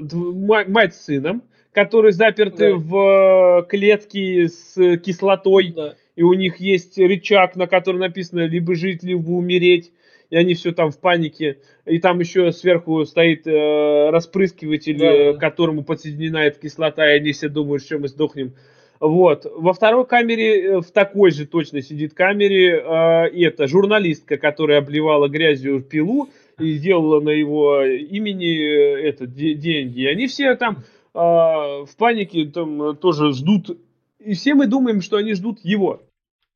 [0.00, 2.76] дв- ма- мать с сыном, которые заперты Да.
[2.78, 5.94] в э, клетке с кислотой, Да.
[6.16, 9.92] и у них есть рычаг, на котором написано либо жить, либо умереть,
[10.30, 11.60] и они все там в панике.
[11.84, 15.06] И там еще сверху стоит э, распрыскиватель, Да.
[15.06, 18.54] э, к которому подсоединена эта кислота, и они все думают, что мы сдохнем.
[19.00, 19.46] Вот.
[19.54, 25.28] Во второй камере, э, в такой же точно сидит камере, э, это журналистка, которая обливала
[25.28, 30.02] грязью пилу и делала на его имени э, это, де- деньги.
[30.02, 33.78] И они все там э, в панике там тоже ждут.
[34.18, 36.02] И все мы думаем, что они ждут его.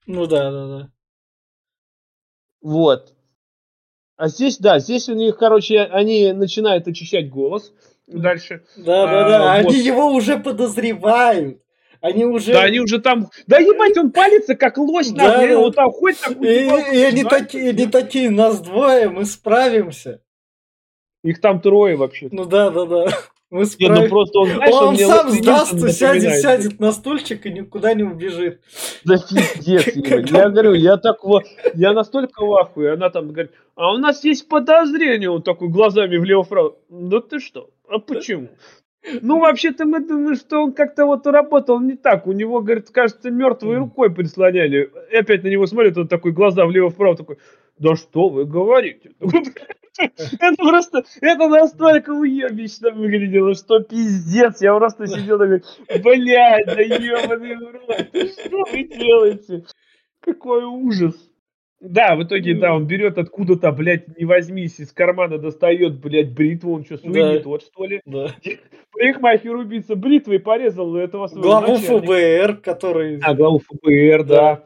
[0.07, 0.89] Ну да, да, да.
[2.61, 3.14] Вот.
[4.17, 7.73] А здесь, да, здесь у них, короче, они начинают очищать голос
[8.07, 8.63] дальше.
[8.77, 9.53] Да, да, да.
[9.53, 9.75] А, Они вот.
[9.75, 11.61] его уже подозревают.
[12.01, 12.53] Они уже.
[12.53, 13.31] Да, они уже там...
[13.47, 15.59] Да ебать, он палится, как лось, Да, нахуй, да.
[15.59, 20.21] он там ходит, так И, и они да, такие, они такие, нас двое, мы справимся.
[21.23, 22.29] Их там трое вообще.
[22.31, 23.07] Ну да, да, да.
[23.55, 24.09] Мы ну справимся.
[24.09, 28.61] просто он, знаешь, Он мне сам сдастся, сядет, сядет на стульчик и никуда не убежит.
[29.05, 29.95] Да пиздец,
[30.33, 34.25] я говорю, я так вот, я настолько в ахуе, она там говорит, а у нас
[34.25, 38.49] есть подозрение, он такой глазами влево-вправо, да ты что, а почему?
[39.23, 42.27] Ну, вообще-то мы думаем, что он как-то вот работал не так.
[42.27, 44.91] У него, говорит, кажется, мертвой рукой прислоняли.
[45.13, 47.37] И опять на него смотрит, он такой, глаза влево-вправо, такой,
[47.79, 49.13] да что вы говорите?
[49.99, 54.61] Это просто, это настолько уебищно выглядело, что пиздец.
[54.61, 55.63] Я просто сидел такой,
[56.03, 59.65] блядь, да ебаный в рот, что вы делаете?
[60.21, 61.15] Какой ужас.
[61.81, 66.73] Да, в итоге, да, он берет откуда-то, блядь, не возьмись, из кармана достает, блядь, бритву,
[66.75, 67.49] он что, суинит, Да.
[67.51, 68.01] вот что ли?
[68.07, 68.29] Да.
[68.93, 71.77] Парикмахер убийца бритвой порезал этого своего Главу.
[71.77, 74.65] ФБР, который А, главу ФБР, да.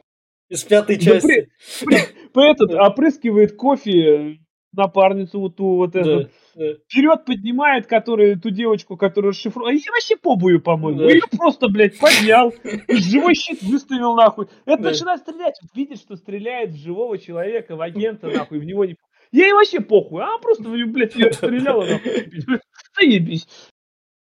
[0.49, 1.27] из пятой Да части.
[1.27, 2.87] при- при- при этот Да.
[2.87, 4.39] опрыскивает кофе
[4.73, 6.25] напарницу вот ту вот эту.
[6.25, 6.75] Да, да.
[6.89, 9.71] Вперед поднимает, которую, ту девочку, которую расшифровал.
[9.71, 11.01] А я вообще побою, по-моему.
[11.01, 11.11] Да.
[11.11, 12.53] Ее просто, блядь, поднял.
[12.89, 14.47] Живой щит выставил, нахуй.
[14.67, 14.91] Это Да.
[14.91, 15.55] начинает стрелять.
[15.75, 18.97] Видит, что стреляет в живого человека, в агента, нахуй, в него не...
[19.31, 20.23] Ей вообще похуй.
[20.23, 22.61] А просто, блядь, ее стреляла, нахуй.
[22.99, 23.47] Заебись.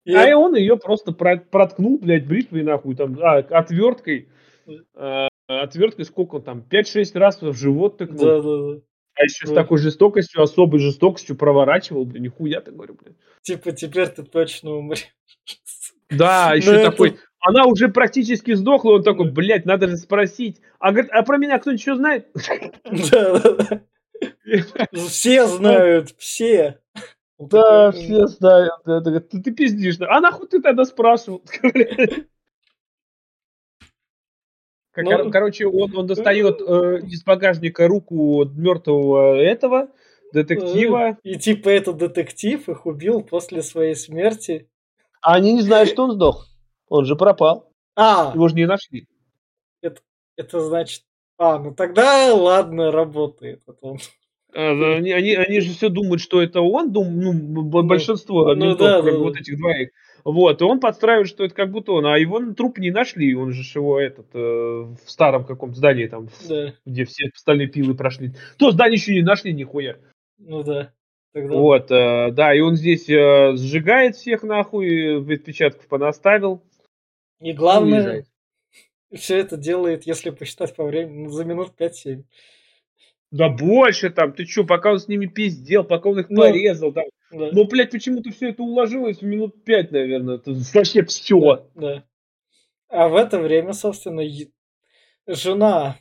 [0.06, 4.28] И А он ее просто про- проткнул, блядь, бритвой, нахуй, там, а, отверткой.
[4.96, 6.64] А, отверткой сколько он там?
[6.70, 8.20] 5-6 раз в живот тыкнул.
[8.20, 8.82] Да, да, да.
[9.15, 13.15] А еще с такой жестокостью, особой жестокостью проворачивал, блин, нихуя ты говорю, блин.
[13.41, 15.08] Типа теперь ты точно умрешь.
[16.10, 20.62] Да, Ну, еще такой, она уже практически сдохла, он такой, блядь, надо же спросить.
[20.80, 22.28] А говорит, а про меня кто-нибудь еще знает?
[23.12, 23.82] Да, да, да.
[24.93, 26.80] Все знают, все.
[27.38, 28.73] Да, все знают.
[29.30, 29.97] Ты пиздишь.
[29.99, 31.43] А нахуй ты тогда спрашивал?
[34.94, 39.90] Как- Ну, кор- Короче, он, он достает э, из багажника руку мертвого этого
[40.32, 41.18] детектива.
[41.24, 44.70] И типа этот детектив их убил после своей смерти.
[45.22, 46.48] А они не знают, что он сдох.
[46.89, 47.72] Он же пропал.
[47.96, 49.08] А, Его же не нашли.
[50.36, 51.04] это значит...
[51.38, 53.62] А, ну тогда ладно, работает.
[53.68, 53.98] это он.
[54.54, 58.66] Да, Они, они, они же все думают, что это он, дум, ну, Ну, большинство ну
[58.66, 59.89] ментов, да, кроме да, вот этих двоих.
[60.24, 63.51] Вот, и он подстраивает, что это как будто он, а его труп не нашли, он
[63.51, 68.32] же его этот э, в старом каком-то здании там, Да, где все стальные пилы прошли.
[68.58, 69.97] То здание еще не нашли нихуя.
[70.38, 70.93] ну да.
[71.34, 71.56] Тогда...
[71.56, 76.62] Вот, э, да, и он здесь э, сжигает всех нахуй, отпечатков понаставил.
[77.41, 78.26] И главное,
[79.12, 82.24] все это делает, если посчитать по времени, ну, за минут 5-7.
[83.34, 86.94] Да больше там, ты чё, пока он с ними пиздел, пока он их Ну, порезал
[86.94, 87.06] там.
[87.32, 87.50] Да.
[87.52, 90.36] Ну, блядь, почему-то все это уложилось в минут пять, наверное.
[90.36, 91.68] Это вообще Да, все.
[91.74, 92.04] да.
[92.90, 94.52] А в это время, собственно, е-
[95.26, 95.98] жена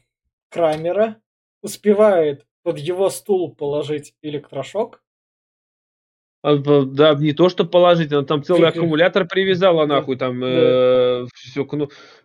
[0.51, 1.17] Крамера
[1.63, 5.03] успевает под его стул положить электрошок.
[6.43, 11.25] А, Да, не то, что положить, она там целый аккумулятор привязала Да, нахуй, там да.
[11.35, 11.67] все.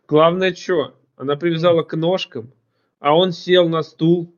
[0.06, 0.96] Главное, что?
[1.16, 2.52] Она привязала к ножкам,
[3.00, 4.34] а он сел на стул,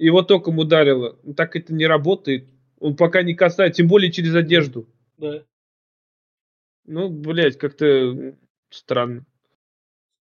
[0.00, 1.18] его током ударило.
[1.36, 2.48] Так это не работает.
[2.78, 4.88] Он пока не касается, тем более через одежду.
[5.18, 5.44] Да.
[6.86, 8.34] Ну, блядь, как-то
[8.70, 9.26] странно.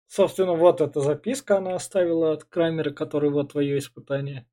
[0.07, 4.47] Собственно, вот эта записка она оставила от Крамера, который вот твое испытание.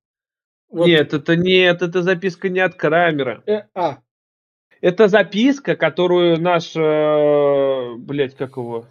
[0.68, 3.43] Вот, Нет, это нет, это записка не от Крамера.
[3.47, 3.99] э, а,
[4.81, 8.87] Это записка, которую наш, э, блядь, как его?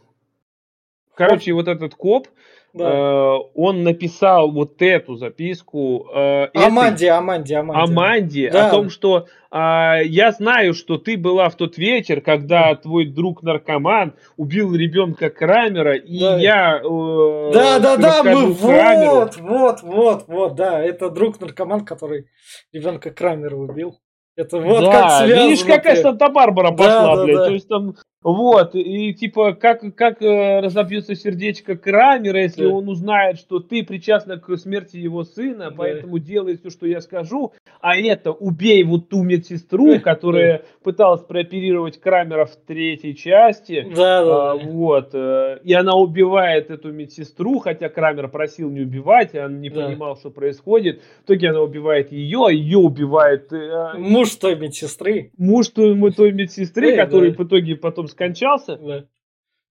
[1.16, 2.30] Короче, вот этот коп,
[2.74, 2.90] да.
[2.90, 8.68] э, он написал вот эту записку э, этой Аманде, Аманде, Да.
[8.68, 13.44] о том, что а, я знаю, что ты была в тот вечер, когда твой друг
[13.44, 16.38] наркоман убил ребенка Крамера, и Да.
[16.40, 19.12] я э, Да, да, да, мы Крамеру.
[19.12, 22.26] вот, вот, вот, вот, да, это друг наркоман, который
[22.72, 24.00] ребенка Крамера убил.
[24.36, 25.48] Это вот да, как связано.
[25.48, 25.96] видишь, какая.
[26.02, 27.38] Санта-Барбара Да, пошла, да, блядь.
[27.38, 27.46] да.
[27.46, 27.94] То есть там,
[28.24, 32.70] вот, и типа, как, как э, разобьется сердечко Крамера, если Да.
[32.74, 35.76] он узнает, что ты причастна к смерти его сына, Да.
[35.76, 37.52] поэтому делай все, что я скажу,
[37.82, 40.00] а это убей вот ту медсестру, Да.
[40.00, 43.86] которая пыталась прооперировать Крамера в третьей части.
[43.96, 44.66] Да, да, А, да.
[44.66, 49.70] вот, э, и она убивает эту медсестру, хотя Крамер просил не убивать, и он не
[49.70, 49.86] Да.
[49.88, 51.02] понимал, что происходит.
[51.22, 55.32] В итоге она убивает ее, ее убивает э, Муж той медсестры.
[55.38, 57.44] муж той, той медсестры, Эй, который да.
[57.44, 58.78] в итоге потом скончался.
[58.78, 59.06] Да.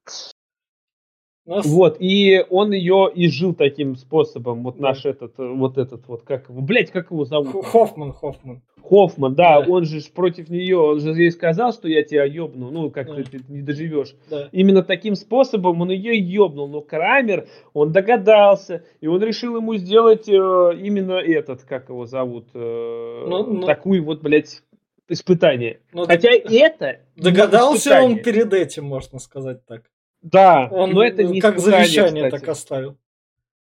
[1.47, 4.63] Вот, и он ее и жил таким способом.
[4.63, 7.51] Вот наш этот, э, вот этот вот, как его, блядь, как его зовут?
[7.51, 8.63] Хо- Хоффман, Хоффман.
[8.89, 9.69] Хоффман, да, Да.
[9.73, 13.23] он же против нее, он же ей сказал, что я тебя ёбну, ну, как Да.
[13.25, 14.15] ты, не доживешь.
[14.29, 14.49] Да.
[14.53, 20.29] Именно таким способом он ее ёбнул, но Крамер, он догадался, и он решил ему сделать
[20.29, 23.67] э, именно этот, как его зовут, э, Ну, ну.
[23.67, 24.63] такую вот, блядь,
[25.11, 25.81] испытание.
[25.93, 29.83] Ну, Хотя д- это Догадался он перед этим, можно сказать так.
[30.23, 32.41] Да, Он но это не как завещание кстати.
[32.41, 32.97] так оставил.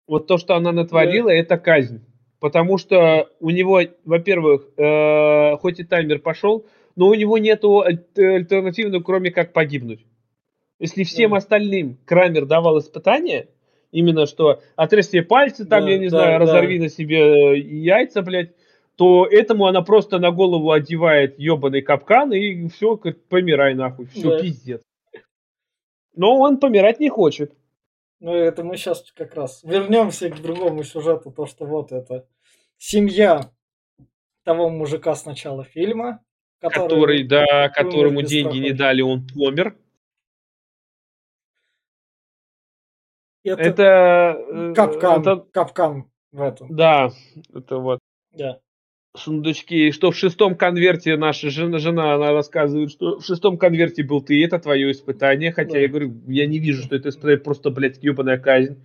[0.06, 2.04] Вот то, что она натворила, это казнь.
[2.40, 8.04] Потому что у него, во-первых, э, хоть и таймер пошел, но у него нету аль-
[8.16, 10.04] альтернативы, кроме как погибнуть.
[10.78, 11.38] Если всем Да.
[11.38, 13.48] остальным Крамер давал испытания,
[13.92, 16.38] именно что отрежь себе пальцы, там, Да, я не да, знаю, да.
[16.40, 18.50] разорви на себе э, яйца, блядь,
[18.96, 24.40] то этому она просто на голову одевает ебаный капкан и все, помирай нахуй, все, Да.
[24.42, 24.82] пиздец.
[26.14, 27.52] Но он помирать не хочет.
[28.20, 32.26] Ну, это мы сейчас как раз вернемся к другому сюжету, то, что вот это
[32.78, 33.50] семья
[34.44, 36.22] того мужика с начала фильма,
[36.60, 38.78] который, который, да, которому деньги не страховки.
[38.78, 39.76] дали, он помер.
[43.44, 43.82] это, Это,
[44.48, 47.10] э, капкан, это- капкан в этом, да,
[47.52, 47.98] это вот
[48.32, 48.60] да.
[49.16, 49.90] Сундучки.
[49.92, 54.44] Что в шестом конверте наша жена, жена она рассказывает, что в шестом конверте был ты,
[54.44, 55.52] это твое испытание.
[55.52, 55.78] Хотя Да.
[55.78, 58.76] я говорю, я не вижу, что это испытание, просто, блядь, ебаная казнь.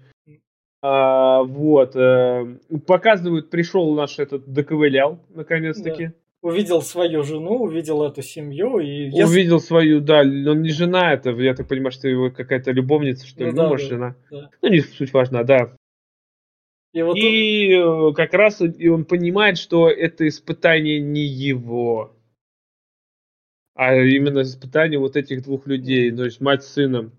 [0.82, 1.95] А, вот.
[1.95, 2.57] э,
[2.88, 6.11] показывают, пришел наш этот, доковылял, наконец-таки.
[6.41, 11.53] Увидел свою жену, увидел эту семью, и Увидел свою, да, он не жена, это, я
[11.53, 14.15] так понимаю, что его какая-то любовница, что ли, Ну ну, да, может, да, жена.
[14.32, 14.49] да.
[14.61, 15.73] Ну, не суть важна, да.
[16.94, 22.16] И вот И э, как раз и он понимает, что это испытание не его,
[23.76, 27.14] а именно испытание вот этих двух людей, то есть мать с сыном.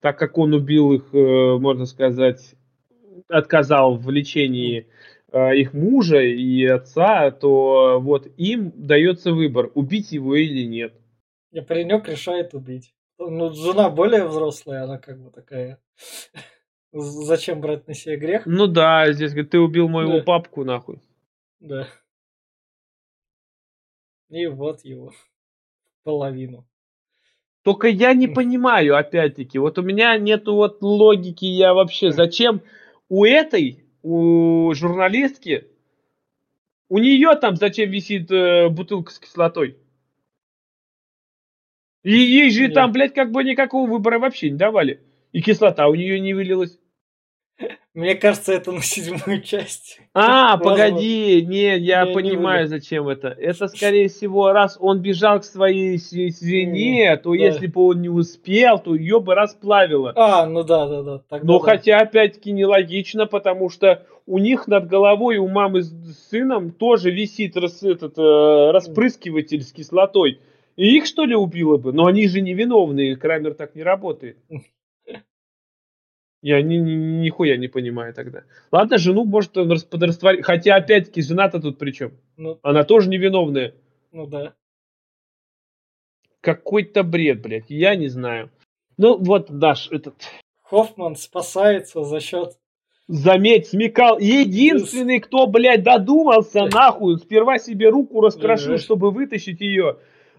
[0.00, 2.54] Так как он убил их, э, можно сказать,
[3.28, 4.88] отказал в лечении
[5.32, 10.94] э, их мужа и отца, то вот им дается выбор, убить его или нет.
[11.52, 12.92] и паренек решает убить.
[13.18, 15.80] Ну, жена более взрослая, она как бы такая...
[16.98, 18.46] Зачем брать на себя грех?
[18.46, 20.24] Ну да, здесь говорит, ты убил моего Да.
[20.24, 21.00] папку, нахуй.
[21.60, 21.88] Да.
[24.30, 25.12] И вот его.
[26.04, 26.66] Половину.
[27.62, 32.62] Только я не понимаю, опять-таки, вот у меня нету вот логики, я вообще, зачем
[33.08, 35.66] у этой, у журналистки,
[36.88, 39.76] у нее там зачем висит э, бутылка с кислотой?
[42.04, 42.72] И ей же Не.
[42.72, 45.02] там, блядь, как бы никакого выбора вообще не давали.
[45.32, 46.78] И кислота у нее не вылилась.
[47.94, 50.00] Мне кажется, это на седьмую часть.
[50.12, 53.28] А, погоди, не, я не, понимаю, не зачем это.
[53.28, 57.36] Это, скорее всего, раз он бежал к своей свине, то да.
[57.36, 60.12] если бы он не успел, то ее бы расплавило.
[60.14, 61.18] А, ну да, да, да.
[61.26, 61.64] Тогда Но да.
[61.64, 67.56] хотя, опять-таки, нелогично, потому что у них над головой, у мамы с сыном тоже висит
[67.56, 70.40] рас, этот, э, распрыскиватель с кислотой.
[70.76, 71.94] И их, что ли, убило бы?
[71.94, 74.36] Но они же невиновные, Крамер так не работает.
[76.42, 78.44] Я ни, ни, нихуя не понимаю тогда.
[78.70, 80.44] Ладно, жену может он подрастворить.
[80.44, 82.12] Хотя, опять-таки, жена-то тут при чем?
[82.36, 83.74] Ну, Она тоже невиновная.
[84.12, 84.54] Ну да.
[86.40, 87.68] Какой-то бред, блядь.
[87.68, 88.50] Я не знаю.
[88.96, 90.14] Ну вот, Даш, этот...
[90.62, 92.56] Хоффман спасается за счет...
[93.08, 94.18] Заметь, смекал.
[94.18, 97.18] Единственный, кто, блядь, додумался, нахуй.
[97.18, 99.98] Сперва себе руку раскрошил, чтобы вытащить ее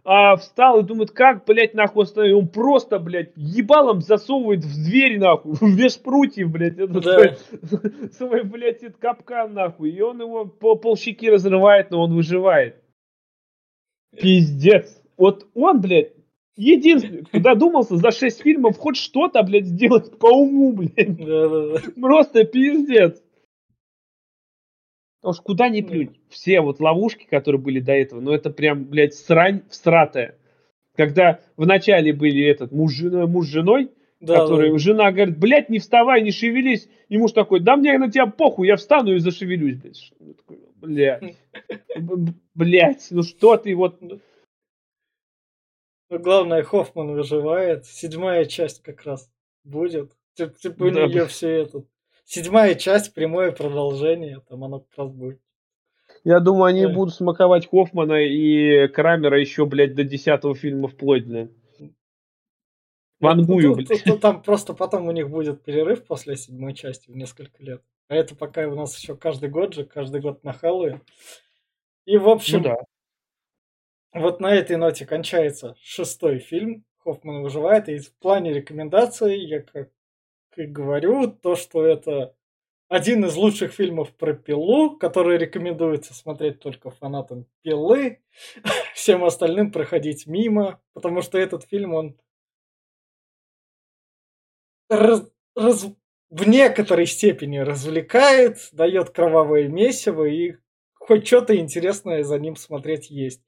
[0.10, 2.38] а, встал и думает, как, блядь, нахуй остановить.
[2.38, 7.02] Он просто, блядь, ебалом засовывает в дверь, нахуй, в меж прутьев, блядь, это да.
[7.02, 9.90] свой, свой, блядь, этот капкан, нахуй.
[9.90, 12.82] И он его по полщеки разрывает, но он выживает.
[14.18, 14.98] Пиздец.
[15.18, 16.14] Вот он, блядь,
[16.56, 21.18] единственный, кто додумался за шесть фильмов хоть что-то, блядь, сделать по уму, блядь.
[21.18, 21.80] Да, да, да.
[22.00, 23.22] Просто пиздец.
[25.28, 28.86] Потому что куда ни плюнь, все вот ловушки, которые были до этого, ну это прям,
[28.86, 30.38] блядь, срань всратая.
[30.96, 34.78] Когда вначале были этот муж, муж с женой, да, который, да.
[34.78, 36.88] жена говорит, блядь, не вставай, не шевелись.
[37.10, 40.14] И муж такой, да мне на тебя похуй, я встану и зашевелюсь, блядь.
[40.78, 41.36] Блядь,
[42.56, 44.00] блядь, ну что ты вот...
[44.00, 44.20] Ну,
[46.10, 47.86] главное, Хоффман выживает.
[47.86, 49.30] Седьмая часть как раз
[49.66, 50.14] будет.
[50.36, 51.84] Типа, типа да, нее все это
[52.28, 55.40] седьмая часть, прямое продолжение, там оно как раз будет.
[56.24, 56.94] Я думаю, они да.
[56.94, 61.52] будут смаковать Хоффмана и Крамера еще, блядь, до десятого фильма вплоть, блядь.
[63.20, 64.06] Вангую, блядь.
[64.06, 67.82] Ну, там просто потом у них будет перерыв после седьмой части в несколько лет.
[68.10, 71.02] А это пока у нас еще каждый год же, каждый год на Хэллоуин.
[72.06, 72.78] И, в общем, ну, да.
[74.14, 76.86] вот на этой ноте кончается шестой фильм.
[77.00, 77.90] Хоффман выживает.
[77.90, 79.90] И в плане рекомендаций я как
[80.66, 82.36] говорю, то, что это
[82.90, 88.22] один из лучших фильмов про пилу, который рекомендуется смотреть только фанатам пилы,
[88.94, 92.18] всем остальным проходить мимо, потому что этот фильм, он
[94.90, 95.88] раз, раз,
[96.30, 100.56] в некоторой степени развлекает, дает кровавое месиво, и
[100.94, 103.42] хоть что-то интересное за ним смотреть есть.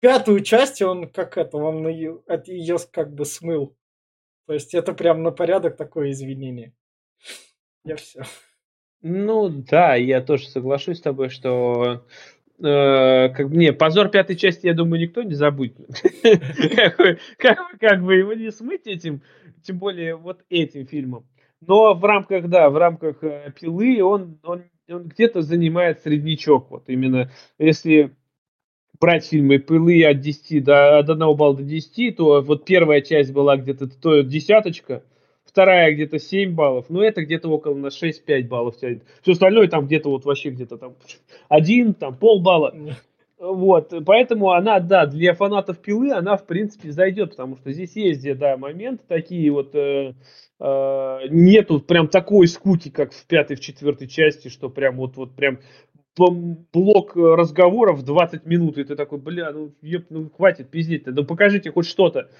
[0.00, 3.76] Пятую часть он как это, он ее, ее как бы смыл
[4.50, 6.72] то есть это прям на порядок такое извинение.
[7.84, 8.24] Я все.
[9.00, 12.04] Ну да, я тоже соглашусь с тобой, что
[12.58, 15.86] э, как не позор пятой части, я думаю, никто не забудет.
[17.38, 19.22] Как бы его не смыть этим,
[19.62, 21.28] тем более вот этим фильмом.
[21.60, 26.72] Но в рамках, да, в рамках э, пилы он, он, он где-то занимает среднячок.
[26.72, 27.30] Вот именно
[27.60, 28.16] если
[29.00, 33.32] брать фильмы пылы от 10 до, от 1 балла до 10, то вот первая часть
[33.32, 35.02] была где-то то десяточка,
[35.44, 39.02] вторая где-то 7 баллов, ну это где-то около на 6-5 баллов тянет.
[39.22, 40.94] Все остальное там где-то вот вообще где-то там
[41.48, 42.74] один, там полбалла.
[43.38, 48.36] Вот, поэтому она, да, для фанатов пилы она, в принципе, зайдет, потому что здесь есть,
[48.36, 50.12] да, моменты такие вот, э,
[50.60, 55.34] э, нету прям такой скуки, как в пятой, в четвертой части, что прям вот, вот
[55.34, 55.58] прям
[56.16, 61.24] блок э, разговоров 20 минут, и ты такой, бля, ну, еб, ну хватит пиздеть-то, ну
[61.24, 62.30] покажите хоть что-то.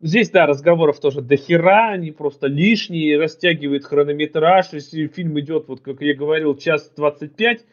[0.00, 5.80] Здесь, да, разговоров тоже до хера, они просто лишние, растягивает хронометраж, если фильм идет, вот
[5.80, 7.66] как я говорил, час 25,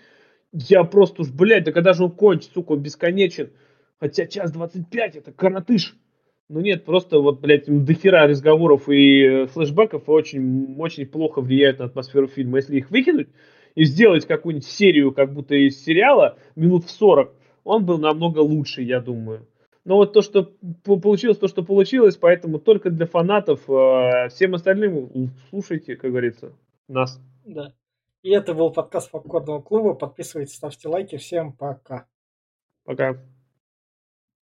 [0.51, 3.51] я просто уж, блядь, да когда же он кончит, сука, он бесконечен.
[3.99, 5.95] Хотя час 25 это коротыш.
[6.49, 11.85] Ну нет, просто вот, блядь, дохера разговоров и э, флешбеков очень, очень плохо влияют на
[11.85, 12.57] атмосферу фильма.
[12.57, 13.27] Если их выкинуть,
[13.77, 17.31] и сделать какую-нибудь серию, как будто из сериала, минут в 40,
[17.63, 19.45] он был намного лучше, я думаю.
[19.85, 20.51] Но вот то, что
[20.83, 26.53] получилось, то, что получилось, поэтому только для фанатов, а всем остальным слушайте, как говорится,
[26.87, 27.21] нас.
[27.45, 27.71] Да.
[28.23, 29.93] И это был подкаст Попкорного клуба.
[29.93, 31.17] Подписывайтесь, ставьте лайки.
[31.17, 32.07] Всем пока.
[32.83, 33.23] Пока.